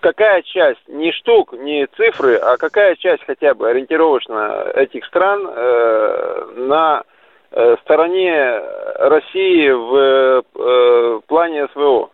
Какая 0.00 0.42
часть, 0.42 0.86
не 0.88 1.12
штук, 1.12 1.54
не 1.54 1.86
цифры, 1.96 2.36
а 2.36 2.56
какая 2.56 2.96
часть 2.96 3.24
хотя 3.26 3.54
бы 3.54 3.68
ориентировочно 3.68 4.66
этих 4.74 5.04
стран 5.06 5.46
э, 5.46 6.52
на 6.56 7.02
э, 7.50 7.76
стороне 7.82 8.60
России 8.98 9.70
в 9.70 10.44
э, 10.54 11.20
плане 11.26 11.68
СВО? 11.72 12.10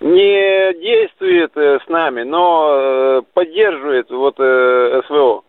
Не 0.00 0.74
действует 0.74 1.56
э, 1.56 1.78
с 1.84 1.88
нами, 1.88 2.22
но 2.22 2.70
э, 2.70 3.22
поддерживает 3.32 4.10
вот 4.10 4.34
э, 4.38 5.02
СВО. 5.06 5.42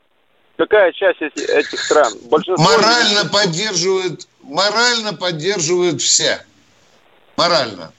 Какая 0.58 0.92
часть 0.92 1.22
эти, 1.22 1.50
этих 1.52 1.80
стран? 1.80 2.12
Большинство 2.30 2.66
морально 2.66 3.22
из... 3.24 3.32
поддерживают, 3.32 4.28
морально 4.44 5.14
поддерживают 5.14 6.02
все. 6.02 6.40
Морально. 7.38 7.94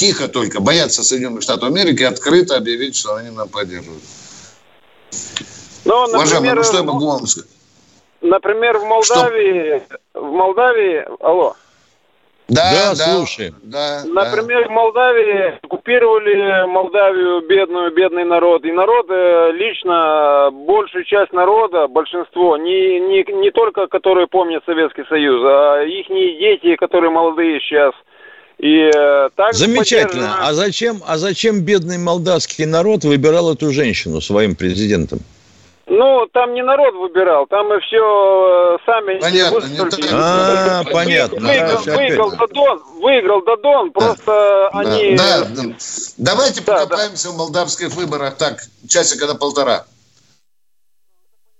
Тихо 0.00 0.28
только, 0.28 0.62
боятся 0.62 1.02
Соединенных 1.02 1.42
Штатов 1.42 1.68
Америки 1.68 2.02
открыто 2.04 2.56
объявить, 2.56 2.96
что 2.96 3.16
они 3.16 3.28
нам 3.36 3.50
поддерживают. 3.50 4.02
Ну, 5.84 6.06
например, 6.06 6.16
Уважаемый, 6.16 6.54
ну 6.54 6.62
что 6.62 6.76
я 6.78 6.82
могу 6.84 7.06
вам 7.06 7.26
сказать? 7.26 7.50
Например, 8.22 8.78
в 8.78 8.84
Молдавии, 8.84 9.82
что? 9.84 10.22
в 10.22 10.32
Молдавии, 10.32 11.04
алло. 11.20 11.54
Да, 12.48 12.94
да, 12.96 13.14
слушай. 13.14 13.52
Да, 13.62 14.02
Например, 14.06 14.62
да. 14.62 14.68
в 14.68 14.70
Молдавии 14.70 15.58
оккупировали 15.62 16.66
Молдавию, 16.66 17.46
бедную, 17.46 17.94
бедный 17.94 18.24
народ. 18.24 18.64
И 18.64 18.72
народ, 18.72 19.04
э, 19.10 19.52
лично, 19.52 20.48
большую 20.50 21.04
часть 21.04 21.34
народа, 21.34 21.88
большинство, 21.88 22.56
не, 22.56 23.00
не, 23.00 23.22
не 23.34 23.50
только 23.50 23.86
которые 23.86 24.28
помнят 24.28 24.62
Советский 24.64 25.04
Союз, 25.10 25.42
а 25.44 25.82
их 25.82 26.08
дети, 26.08 26.76
которые 26.76 27.10
молодые 27.10 27.60
сейчас– 27.60 27.92
и 28.60 28.90
э, 28.94 29.30
так 29.36 29.54
Замечательно. 29.54 30.46
А 30.46 30.52
зачем, 30.52 31.02
а 31.06 31.16
зачем 31.16 31.62
бедный 31.62 31.96
молдавский 31.96 32.66
народ 32.66 33.04
выбирал 33.04 33.52
эту 33.52 33.72
женщину 33.72 34.20
своим 34.20 34.54
президентом? 34.54 35.20
Ну, 35.86 36.26
там 36.32 36.54
не 36.54 36.62
народ 36.62 36.94
выбирал, 36.94 37.46
там 37.46 37.68
мы 37.68 37.80
все 37.80 37.96
э, 37.96 38.78
сами 38.86 39.18
понятно, 39.18 39.66
не 39.66 40.08
А, 40.12 40.84
понятно. 40.84 41.40
Выиграл, 41.40 41.82
да, 41.84 41.96
выиграл 41.96 42.30
Дадон, 42.30 42.82
выиграл 43.00 43.42
Дадон, 43.42 43.90
просто 43.90 44.70
да, 44.72 44.78
они... 44.78 45.16
Да, 45.16 45.44
да. 45.46 45.62
Давайте 46.18 46.62
да, 46.62 46.74
покопаемся 46.74 47.28
да. 47.28 47.34
в 47.34 47.38
молдавских 47.38 47.88
выборах 47.94 48.36
так, 48.36 48.60
часика 48.88 49.26
на 49.26 49.34
полтора. 49.34 49.84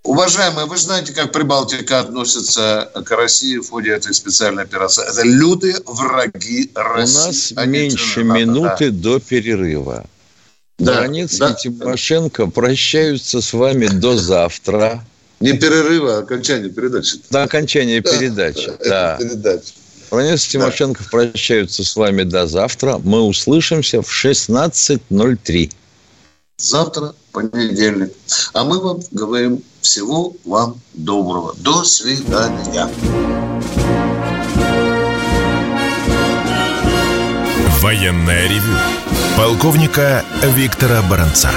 Уважаемые, 0.03 0.67
вы 0.67 0.79
знаете, 0.79 1.13
как 1.13 1.31
Прибалтика 1.31 2.01
относится 2.01 2.91
к 3.05 3.11
России 3.11 3.59
в 3.59 3.69
ходе 3.69 3.91
этой 3.91 4.15
специальной 4.15 4.63
операции? 4.63 5.07
Это 5.07 5.23
лютые 5.23 5.77
враги 5.85 6.71
России. 6.75 7.23
У 7.23 7.27
нас 7.27 7.53
Они 7.57 7.73
меньше 7.73 8.25
минуты 8.25 8.91
да. 8.91 9.03
до 9.03 9.21
перерыва. 9.21 10.07
Да, 10.79 10.95
Баранец 10.95 11.37
да, 11.37 11.51
и 11.51 11.63
Тимошенко 11.63 12.47
прощаются 12.47 13.43
с 13.43 13.53
вами 13.53 13.89
до 13.89 14.17
завтра. 14.17 15.05
Не 15.41 15.53
перерыва, 15.53 16.17
а 16.17 16.19
окончание 16.21 16.71
передачи. 16.71 17.19
До 17.29 17.43
окончания 17.43 18.01
да, 18.01 18.11
передачи, 18.11 18.73
да. 18.83 19.17
Передача. 19.19 19.73
Баранец 20.11 20.47
и 20.47 20.51
Тимошенко 20.53 21.03
да. 21.05 21.11
прощаются 21.11 21.85
с 21.85 21.95
вами 21.95 22.23
до 22.23 22.47
завтра. 22.47 22.99
Мы 23.05 23.21
услышимся 23.21 24.01
в 24.01 24.09
16.03. 24.09 25.73
Завтра 26.57 27.15
понедельник. 27.33 28.13
А 28.55 28.65
мы 28.65 28.81
вам 28.81 29.01
говорим 29.11 29.63
всего 29.81 30.33
вам 30.45 30.81
доброго. 30.95 31.55
До 31.59 31.85
свидания. 31.85 32.89
Военная 37.81 38.47
ревю. 38.49 38.77
Полковника 39.37 40.25
Виктора 40.43 41.01
Баранца. 41.03 41.51